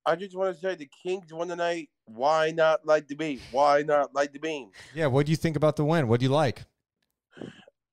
[0.05, 1.89] I just want to say the Kings won tonight.
[2.05, 3.41] Why not like the beam?
[3.51, 4.71] Why not like the beam?
[4.95, 6.07] Yeah, what do you think about the win?
[6.07, 6.63] What do you like?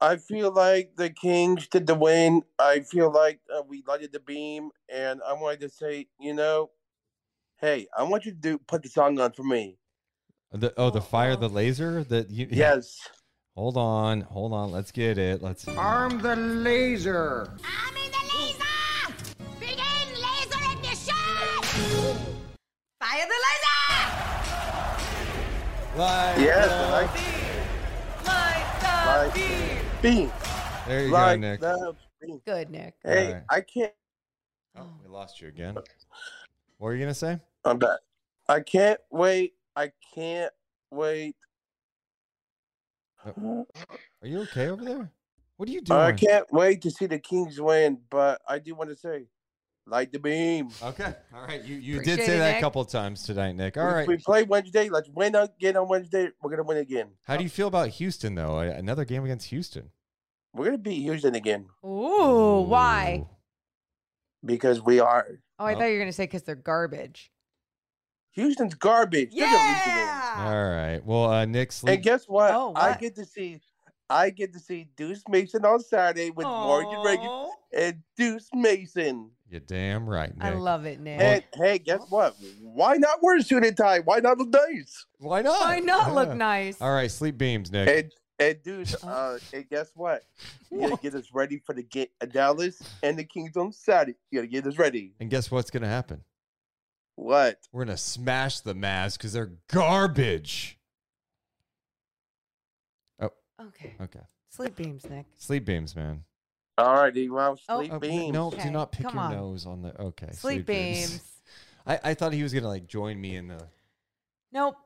[0.01, 2.43] I feel like the Kings did the win.
[2.59, 6.71] I feel like uh, we lighted the beam, and I wanted to say, you know,
[7.57, 9.77] hey, I want you to do put the song on for me.
[10.53, 12.05] The, oh, the fire, the laser.
[12.05, 12.47] That you.
[12.51, 12.97] Yes.
[13.57, 14.71] Hold on, hold on.
[14.71, 15.43] Let's get it.
[15.43, 15.67] Let's.
[15.67, 17.53] Arm the laser.
[17.65, 18.65] I'm in the laser!
[19.59, 21.15] Begin laser ignition!
[23.01, 23.69] Fire the laser!
[25.99, 27.48] Light Yes.
[29.19, 29.35] The- like Light Light.
[30.03, 30.17] the beam.
[30.17, 30.33] beam.
[30.87, 31.61] There you Like go, Nick.
[31.61, 32.41] the beam.
[32.47, 32.95] Good, Nick.
[33.05, 33.43] Hey, Alright.
[33.51, 33.93] I can't.
[34.77, 35.77] Oh, we lost you again.
[36.79, 37.39] What are you gonna say?
[37.65, 37.99] I'm back.
[38.49, 39.55] I can't wait.
[39.77, 40.53] I can't
[40.91, 41.37] wait.
[43.27, 43.67] Oh.
[44.23, 45.11] Are you okay over there?
[45.57, 45.99] What are you doing?
[46.01, 49.27] I can't wait to see the Kings win, but I do want to say,
[49.89, 50.69] light the beam.
[50.83, 51.15] Okay.
[51.35, 51.63] All right.
[51.65, 52.61] You you did say it, that a Nick.
[52.61, 53.77] couple of times tonight, Nick.
[53.77, 54.09] All We- right.
[54.09, 54.89] We play Wednesday.
[54.89, 56.29] Let's win again on Wednesday.
[56.43, 57.09] We're gonna win again.
[57.25, 58.59] How do you feel about Houston though?
[58.59, 59.91] Another game against Houston.
[60.55, 63.27] We're gonna beat Houston again Ooh, why?
[64.45, 65.27] Because we are.
[65.59, 65.79] Oh, I Oh.
[65.79, 67.31] thought you were gonna say because they're garbage.
[68.33, 69.35] Houston's garbage.
[69.35, 69.97] They're gonna lose again.
[69.97, 70.45] Yeah.
[70.47, 71.05] All right.
[71.05, 71.95] Well, uh, Nick, sleep.
[71.95, 72.53] And guess what?
[72.55, 73.01] Oh, I what?
[73.01, 73.61] get to see.
[74.11, 77.51] I get to see Deuce Mason on Saturday with Morgan Ragan Aw.
[77.77, 79.31] and Deuce Mason.
[79.51, 80.45] You're damn right, Nick.
[80.45, 81.21] I love it, Nick.
[81.21, 82.37] And hey, guess what?
[82.61, 84.01] Why not wear a suit and tie?
[84.01, 85.07] Why not look nice?
[85.19, 85.61] Why not?
[85.61, 86.81] Why not look nice?
[86.83, 87.11] All right.
[87.11, 87.89] Sleep beams, Nick.
[87.89, 90.23] And and dude, uh, and guess what?
[90.71, 94.19] You gotta get us ready for the get game Dallas and the Kings on Saturday.
[94.31, 95.15] You gotta get us ready.
[95.19, 96.23] And guess what's gonna happen?
[97.17, 97.59] What?
[97.73, 100.79] We're gonna smash the Mavs because they're garbage.
[103.19, 103.31] Oh.
[103.69, 103.95] Okay.
[104.01, 104.21] Okay.
[104.51, 105.27] Sleep beams, Nick.
[105.37, 106.25] Sleep beams, man.
[106.79, 108.33] All right, do you want sleep Oh, beams?
[108.33, 109.33] no, Okay, do not pick come your on.
[109.33, 110.01] nose on the.
[110.01, 110.31] Okay.
[110.33, 111.21] Sleep beams.
[111.87, 113.61] I, I thought he was gonna like join me in the.
[114.53, 114.77] Nope.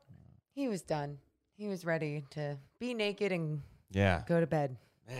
[0.54, 1.18] He was done.
[1.56, 4.22] He was ready to be naked and Yeah.
[4.26, 4.76] go to bed.
[5.08, 5.18] Man.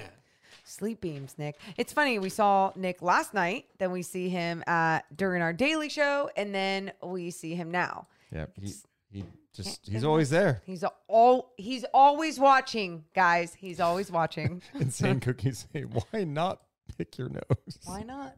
[0.65, 1.59] Sleep beams, Nick.
[1.77, 2.19] It's funny.
[2.19, 3.67] We saw Nick last night.
[3.79, 8.07] Then we see him at during our daily show, and then we see him now.
[8.33, 8.47] Yeah.
[8.59, 10.63] He It's- he just he's always there.
[10.65, 11.53] He's all.
[11.57, 13.55] He's always watching, guys.
[13.55, 14.63] He's always watching.
[14.75, 16.63] Insane cookies say, why not
[16.97, 17.79] pick your nose?
[17.85, 18.37] Why not?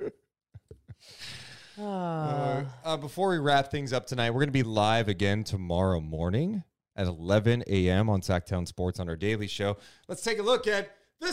[1.78, 5.42] Uh, Uh, uh, before we wrap things up tonight, we're going to be live again
[5.42, 6.62] tomorrow morning
[6.94, 8.10] at 11 a.m.
[8.10, 9.78] on Sactown Sports on our daily show.
[10.06, 11.32] Let's take a look at the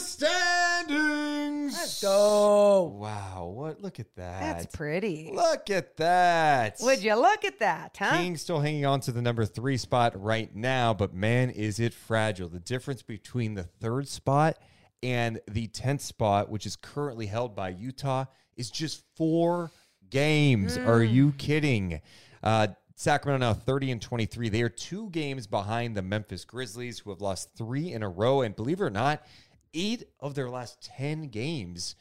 [0.84, 1.74] standings.
[1.74, 2.96] let's go.
[3.00, 3.82] Wow, what?
[3.82, 4.40] Look at that.
[4.42, 5.32] That's pretty.
[5.34, 6.78] Look at that.
[6.82, 8.18] Would you look at that, huh?
[8.18, 11.94] Kings still hanging on to the number three spot right now, but man, is it
[11.94, 12.50] fragile.
[12.50, 14.58] The difference between the third spot
[15.02, 18.26] and the 10th spot, which is currently held by Utah,
[18.58, 19.72] is just four
[20.10, 20.78] games.
[20.78, 22.02] Are you kidding?
[22.44, 24.50] Uh, Sacramento now 30 and 23.
[24.50, 28.42] They are two games behind the Memphis Grizzlies, who have lost three in a row.
[28.42, 29.26] And believe it or not,
[29.74, 31.96] eight of their last 10 games.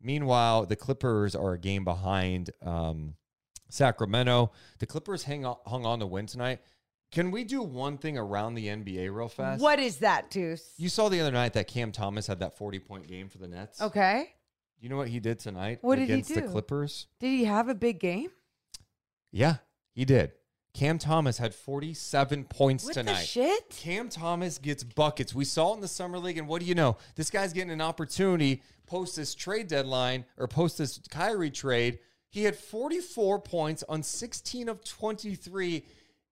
[0.00, 3.14] Meanwhile, the Clippers are a game behind um,
[3.68, 4.52] Sacramento.
[4.78, 6.60] The Clippers hang on, hung on to win tonight.
[7.10, 9.62] Can we do one thing around the NBA real fast?
[9.62, 10.74] What is that, Deuce?
[10.76, 13.48] You saw the other night that Cam Thomas had that 40 point game for the
[13.48, 13.80] Nets.
[13.80, 14.34] Okay.
[14.78, 16.42] You know what he did tonight What did he against the?
[16.42, 17.08] Clippers?
[17.18, 18.28] Did he have a big game?
[19.32, 19.56] Yeah,
[19.92, 20.32] he did.
[20.78, 23.14] Cam Thomas had 47 points What tonight.
[23.18, 23.68] the shit?
[23.70, 25.34] Cam Thomas gets buckets.
[25.34, 26.98] We saw it in the summer league, and what do you know?
[27.16, 31.98] This guy's getting an opportunity post this trade deadline or post this Kyrie trade.
[32.30, 35.84] He had 44 points on 16 of 23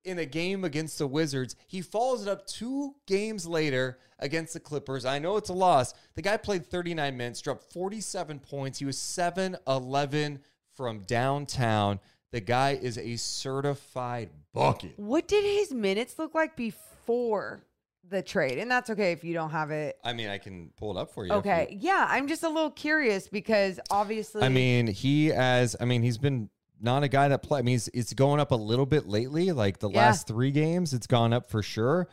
[0.04, 1.56] in a game against the Wizards.
[1.66, 5.04] He follows it up two games later against the Clippers.
[5.04, 5.92] I know it's a loss.
[6.14, 8.78] The guy played 39 minutes, dropped 47 points.
[8.78, 10.38] He was 7 11
[10.76, 11.98] from downtown.
[12.32, 14.92] The guy is a certified bucket.
[14.98, 17.60] What did his minutes look like before
[18.08, 18.58] the trade?
[18.58, 19.96] And that's okay if you don't have it.
[20.04, 21.32] I mean, I can pull it up for you.
[21.32, 21.78] if you- Okay.
[21.80, 26.18] Yeah, I'm just a little curious because obviously I mean, he has, I mean, he's
[26.18, 26.50] been
[26.80, 27.60] not a guy that play.
[27.60, 29.52] I mean, it's, it's going up a little bit lately.
[29.52, 30.06] Like the Yeah.
[30.06, 32.06] last three games, it's gone up for sure.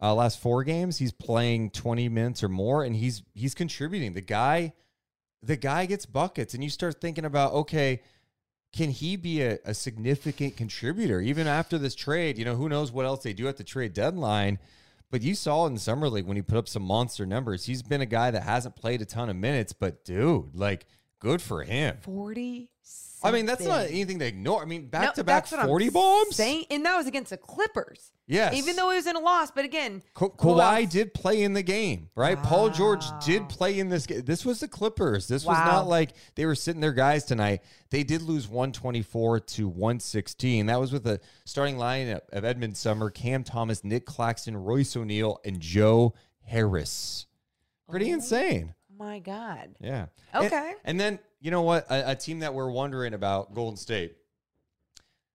[0.00, 4.12] Uh, last four games, he's playing twenty minutes or more, and he's he's contributing.
[4.12, 4.74] The guy,
[5.42, 8.02] the guy gets buckets, and you start thinking about okay,
[8.76, 12.36] can he be a, a significant contributor even after this trade?
[12.36, 14.58] You know, who knows what else they do at the trade deadline.
[15.10, 17.64] But you saw in summer league when he put up some monster numbers.
[17.64, 20.84] He's been a guy that hasn't played a ton of minutes, but dude, like
[21.20, 21.96] good for him.
[22.02, 22.68] 40.
[23.26, 24.62] I mean, that's not anything to ignore.
[24.62, 26.36] I mean, back to back that's what I'm 40 bombs.
[26.36, 28.12] Saying, and that was against the Clippers.
[28.28, 28.54] Yes.
[28.54, 30.92] Even though it was in a loss, but again, Ka- who Kawhi else?
[30.92, 32.40] did play in the game, right?
[32.42, 34.22] Paul George did play in this game.
[34.24, 35.28] This was the Clippers.
[35.28, 35.64] This was Wow.
[35.64, 37.62] not like they were sitting their guys tonight.
[37.90, 40.66] They did lose 124 to 116.
[40.66, 45.40] That was with a starting lineup of Edmond Sumner, Cam Thomas, Nic Claxton, Royce O'Neale,
[45.44, 47.26] and Joe Harris.
[47.88, 48.74] Pretty oh insane.
[48.98, 49.76] My God.
[49.80, 50.06] Yeah.
[50.32, 50.72] And- Okay.
[50.84, 51.86] And, then, you know what?
[51.90, 54.16] A, a team that we're wondering about, Golden State.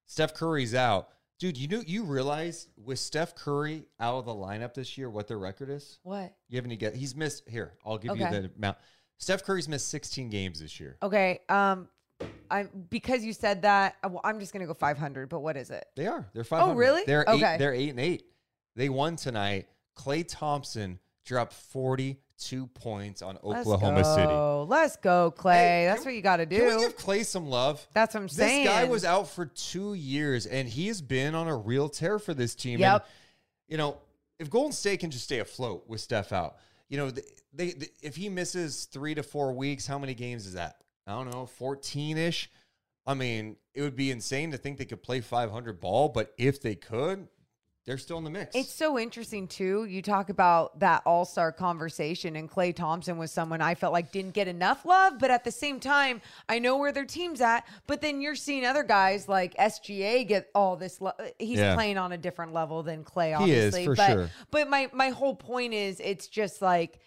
[0.06, 1.10] Steph Curry's out.
[1.39, 5.28] Dude, you know you realize with Steph Curry out of the lineup this year what
[5.28, 5.97] their record is?
[6.04, 6.36] What?
[6.49, 6.93] You have any guess?
[6.95, 7.74] He's missed here.
[7.86, 8.41] I'll give you Okay.
[8.41, 8.78] the amount.
[9.18, 10.97] Steph Curry's missed 16 games this year.
[11.02, 11.39] Okay.
[11.49, 11.88] Um,
[12.52, 15.30] I because you said that, uh, well, I'm just gonna go 500.
[15.30, 15.86] But what is it?
[15.95, 16.30] They are.
[16.34, 16.72] They're 500.
[16.74, 17.04] Oh, really?
[17.06, 17.54] They're Okay.
[17.56, 17.58] eight.
[17.58, 18.24] They're eight and eight.
[18.76, 19.68] They won tonight.
[19.97, 21.54] Klay Thompson dropped
[22.41, 24.33] 42 points on Oklahoma Let's City.
[24.33, 25.85] Let's go, Klay.
[25.85, 26.57] That's what you got to do.
[26.57, 27.85] Can we give Klay some love?
[27.93, 28.65] That's what I'm saying.
[28.65, 32.19] This guy was out for two years, and he has been on a real tear
[32.19, 32.79] for this team.
[32.79, 32.93] Yep.
[32.93, 33.03] And,
[33.67, 33.97] you know,
[34.39, 36.55] if Golden State can just stay afloat with Steph out,
[36.89, 37.21] you know, they,
[37.53, 40.77] they, they- if he misses three to four weeks, how many games is that?
[41.07, 42.49] I don't know, fourteen ish.
[43.05, 46.61] I mean, it would be insane to think they could play 500 ball, but if
[46.61, 47.27] they could,
[47.88, 48.55] they're still in the mix.
[48.55, 49.86] It's so interesting too.
[49.86, 54.11] You talk about that All Star conversation, and Klay Thompson was someone I felt like
[54.11, 57.65] didn't get enough love, but at the same time, I know where their team's at.
[57.88, 61.01] But then you're seeing other guys like SGA get all this.
[61.01, 61.73] Lo- He's Yeah.
[61.73, 63.86] playing on a different level than Klay, He is, obviously.
[63.86, 64.29] for but sure.
[64.51, 66.99] but my my whole point is, it's just like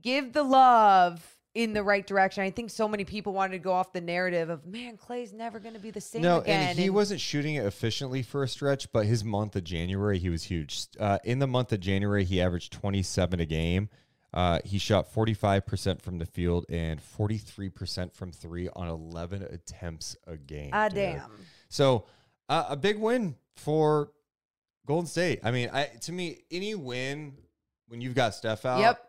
[0.00, 2.42] give the love in the right direction.
[2.44, 5.58] I think so many people wanted to go off the narrative of man, Klay's never
[5.58, 6.68] going to be the same No, again.
[6.68, 10.28] and he wasn't shooting it efficiently for a stretch, but his month of January, he
[10.28, 10.86] was huge.
[11.00, 13.88] Uh, in the month of January, he averaged 27 a game.
[14.34, 20.36] Uh, he shot 45% from the field and 43% from three on 11 attempts a
[20.36, 20.70] game.
[20.74, 20.96] Ah, dude.
[20.96, 21.30] damn.
[21.70, 22.04] So
[22.50, 24.10] uh, a big win for
[24.86, 25.40] Golden State.
[25.42, 27.32] I mean, I to me, any win
[27.88, 29.02] when you've got Steph out, Yep.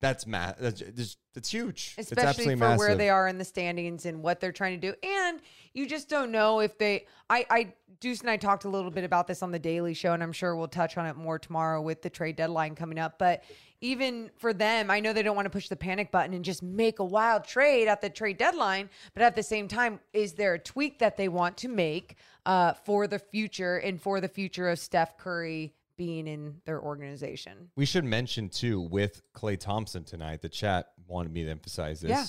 [0.00, 1.94] That's ma- that's, that's, that's huge.
[1.96, 4.94] it's especially for where they are in the standings and what they're trying to do.
[5.02, 5.40] And
[5.72, 7.06] you just don't know if they.
[7.30, 10.12] I, I, Deuce and I talked a little bit about this on the Daily Show,
[10.12, 13.18] and I'm sure we'll touch on it more tomorrow with the trade deadline coming up.
[13.18, 13.44] But
[13.80, 16.62] even for them, I know they don't want to push the panic button and just
[16.62, 18.90] make a wild trade at the trade deadline.
[19.14, 22.74] But at the same time, is there a tweak that they want to make uh,
[22.84, 27.70] for the future and for the future of Steph Curry being in their organization?
[27.76, 30.42] We should mention too with Klay Thompson tonight.
[30.42, 32.10] The chat wanted me to emphasize this.
[32.10, 32.24] Yeah.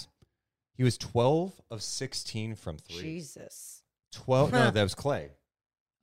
[0.74, 3.02] He was 12 of 16 from three.
[3.02, 3.84] Jesus.
[4.12, 4.52] 12.
[4.52, 5.30] No, that was Klay.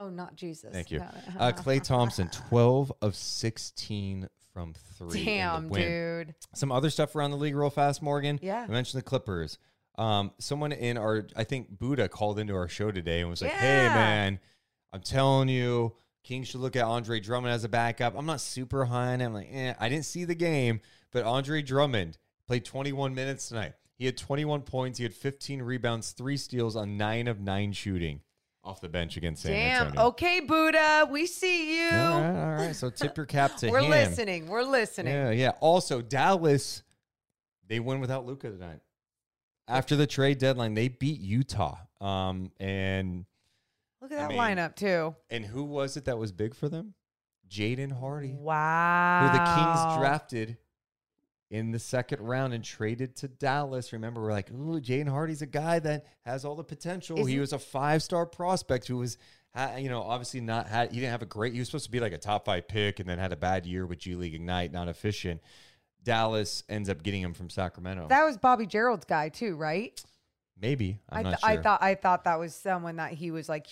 [0.00, 0.72] Oh, not Jesus.
[0.72, 0.98] Thank you.
[0.98, 1.06] No.
[1.38, 5.24] Uh, Klay Thompson, 12 of 16 from three.
[5.24, 6.34] Damn, dude.
[6.54, 8.38] Some other stuff around the league, real fast, Morgan.
[8.42, 8.64] Yeah.
[8.68, 9.58] I mentioned the Clippers.
[9.96, 13.52] Um, someone in our, I think Buddha called into our show today and was like,
[13.52, 14.40] "Hey, man,
[14.92, 15.94] I'm telling you,
[16.24, 19.32] Kings should look at Andre Drummond as a backup." I'm not super high on him.
[19.32, 20.80] Like, eh, I didn't see the game,
[21.12, 22.18] but Andre Drummond
[22.48, 23.74] played 21 minutes tonight.
[23.96, 24.98] He had 21 points.
[24.98, 28.20] He had 15 rebounds, three steals on nine of nine shooting
[28.64, 29.82] off the bench against San Damn.
[29.88, 30.08] Antonio.
[30.08, 31.90] Okay, Buddha, we see you.
[31.90, 32.74] All right, all right.
[32.74, 33.90] So tip your cap to We're him.
[33.90, 34.48] listening.
[34.48, 35.12] We're listening.
[35.12, 35.52] Yeah, yeah.
[35.60, 36.82] Also, Dallas,
[37.68, 38.80] they win without Luka tonight.
[39.68, 41.76] After the trade deadline, they beat Utah.
[42.00, 43.24] Um, and
[44.04, 45.16] Look at I that mean, lineup too.
[45.30, 46.92] and who was it that was big for them?
[47.48, 49.28] Jaden Hardy, Wow.
[49.30, 50.58] who the Kings drafted
[51.50, 53.94] in the second round and traded to Dallas.
[53.94, 57.16] Remember, we're like, ooh, Jaden Hardy's a guy that has all the potential.
[57.16, 59.16] he Isn't- was a five star prospect who was,
[59.78, 60.90] you know, obviously not had.
[60.92, 61.54] He didn't have a great.
[61.54, 63.64] He was supposed to be like a top five pick, and then had a bad
[63.64, 65.40] year with G League Ignite, not efficient.
[66.02, 68.08] Dallas ends up getting him from Sacramento.
[68.08, 69.98] That was Bobby Gerald's guy too, right?
[70.60, 71.48] Maybe I'm I, not sure.
[71.50, 73.66] I thought I thought that was someone that he was like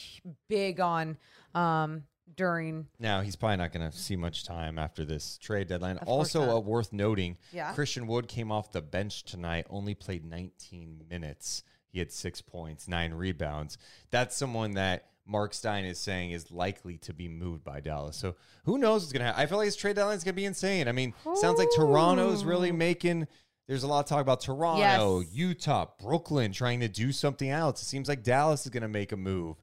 [0.48, 1.16] big on
[1.54, 2.04] um
[2.36, 5.98] during Now he's probably not going to see much time after this trade deadline.
[5.98, 6.56] Of course also, not.
[6.56, 7.72] uh, worth noting, Yeah.
[7.74, 11.62] Christian Wood came off the bench tonight, only played 19 minutes.
[11.90, 13.76] He had six points, nine rebounds.
[14.10, 18.16] That's someone that Marc Stein is saying is likely to be moved by Dallas.
[18.16, 19.40] So who knows what's going to happen?
[19.40, 20.88] I feel like this trade deadline is going to be insane.
[20.88, 23.28] I mean, sounds like Toronto's really making.
[23.68, 25.28] There's a lot of talk about Toronto, Yes.
[25.32, 27.80] Utah, Brooklyn trying to do something else.
[27.80, 29.56] It seems like Dallas is going to make a move.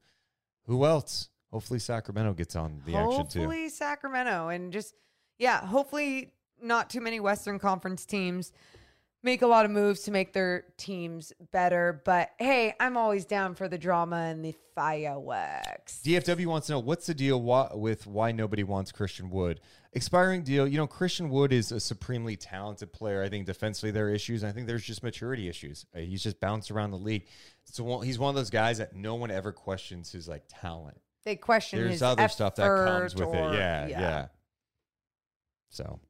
[0.66, 1.28] Who else?
[1.52, 3.40] Hopefully Sacramento gets on the action too.
[3.40, 4.94] hopefully Sacramento and just
[5.38, 6.32] yeah, hopefully
[6.62, 8.52] not too many Western Conference teams
[9.22, 12.00] make a lot of moves to make their teams better.
[12.04, 16.00] But hey, I'm always down for the drama and the fireworks.
[16.04, 19.60] DFW wants to know what's the deal why, with why nobody wants Christian Wood.
[19.92, 20.66] Expiring deal.
[20.66, 23.22] You know, Christian Wood is a supremely talented player.
[23.22, 24.44] I think defensively there are issues.
[24.44, 25.86] I think there's just maturity issues.
[25.94, 27.26] Uh, he's just bounced around the league.
[27.64, 31.00] So one- he's one of those guys that no one ever questions his like talent.
[31.24, 33.56] They question There's his other stuff that comes with or- it.
[33.58, 34.26] Yeah, yeah.
[35.68, 36.00] So,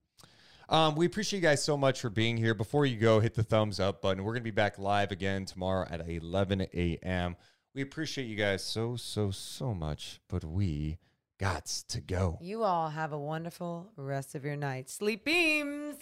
[0.68, 2.54] um, we appreciate you guys so much for being here.
[2.54, 4.24] Before you go, hit the thumbs up button.
[4.24, 7.36] We're gonna be back live again tomorrow at 11 a.m.
[7.74, 10.98] We appreciate you guys so so so much, but we
[11.40, 12.38] gots to go.
[12.42, 14.90] You all have a wonderful rest of your night.
[14.90, 15.96] Sleep beams.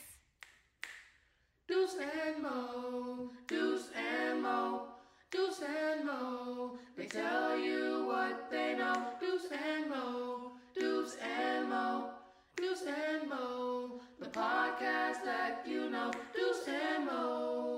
[1.69, 4.89] Deuce and Mo, Deuce and Mo,
[5.31, 6.79] Deuce and Mo.
[6.97, 9.13] They tell you what they know.
[9.21, 12.11] Deuce and Mo, Deuce and Mo,
[12.57, 14.01] Deuce and Mo.
[14.19, 16.11] The podcast that you know.
[16.35, 17.78] Deuce and Mo.